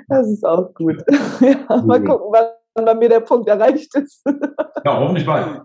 Das 0.07 0.27
ist 0.27 0.45
auch 0.45 0.73
gut. 0.73 1.03
Ja, 1.39 1.81
mal 1.83 2.03
gucken, 2.03 2.27
wann 2.31 2.85
bei 2.85 2.93
mir 2.93 3.09
der 3.09 3.21
Punkt 3.21 3.47
erreicht 3.49 3.95
ist. 3.95 4.23
Ja, 4.85 4.99
hoffentlich 4.99 5.25
bald. 5.25 5.61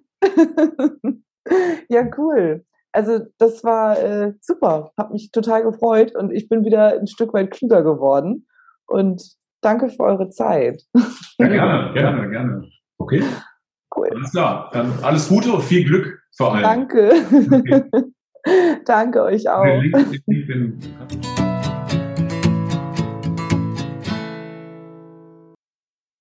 Ja, 1.89 2.05
cool. 2.17 2.65
Also 2.93 3.21
das 3.39 3.63
war 3.63 3.99
äh, 3.99 4.33
super, 4.41 4.93
habe 4.99 5.13
mich 5.13 5.31
total 5.31 5.63
gefreut 5.63 6.15
und 6.15 6.33
ich 6.33 6.49
bin 6.49 6.65
wieder 6.65 6.99
ein 6.99 7.07
Stück 7.07 7.35
weit 7.35 7.51
klüger 7.51 7.83
geworden. 7.83 8.47
Und 8.87 9.23
danke 9.61 9.91
für 9.91 10.03
eure 10.03 10.31
Zeit. 10.31 10.83
Ja, 11.39 11.49
gerne, 11.49 11.93
gerne, 11.93 12.31
gerne. 12.31 12.71
Okay. 12.99 13.23
Cool. 13.97 14.11
Alles 14.15 14.31
klar. 14.31 14.71
Dann 14.73 14.93
alles 15.03 15.29
Gute 15.29 15.53
und 15.53 15.63
viel 15.63 15.85
Glück 15.85 16.23
vor 16.37 16.55
allem. 16.55 16.63
Danke. 16.63 17.13
Okay. 17.51 17.85
Danke 18.85 19.23
euch 19.23 19.49
auch. 19.49 19.65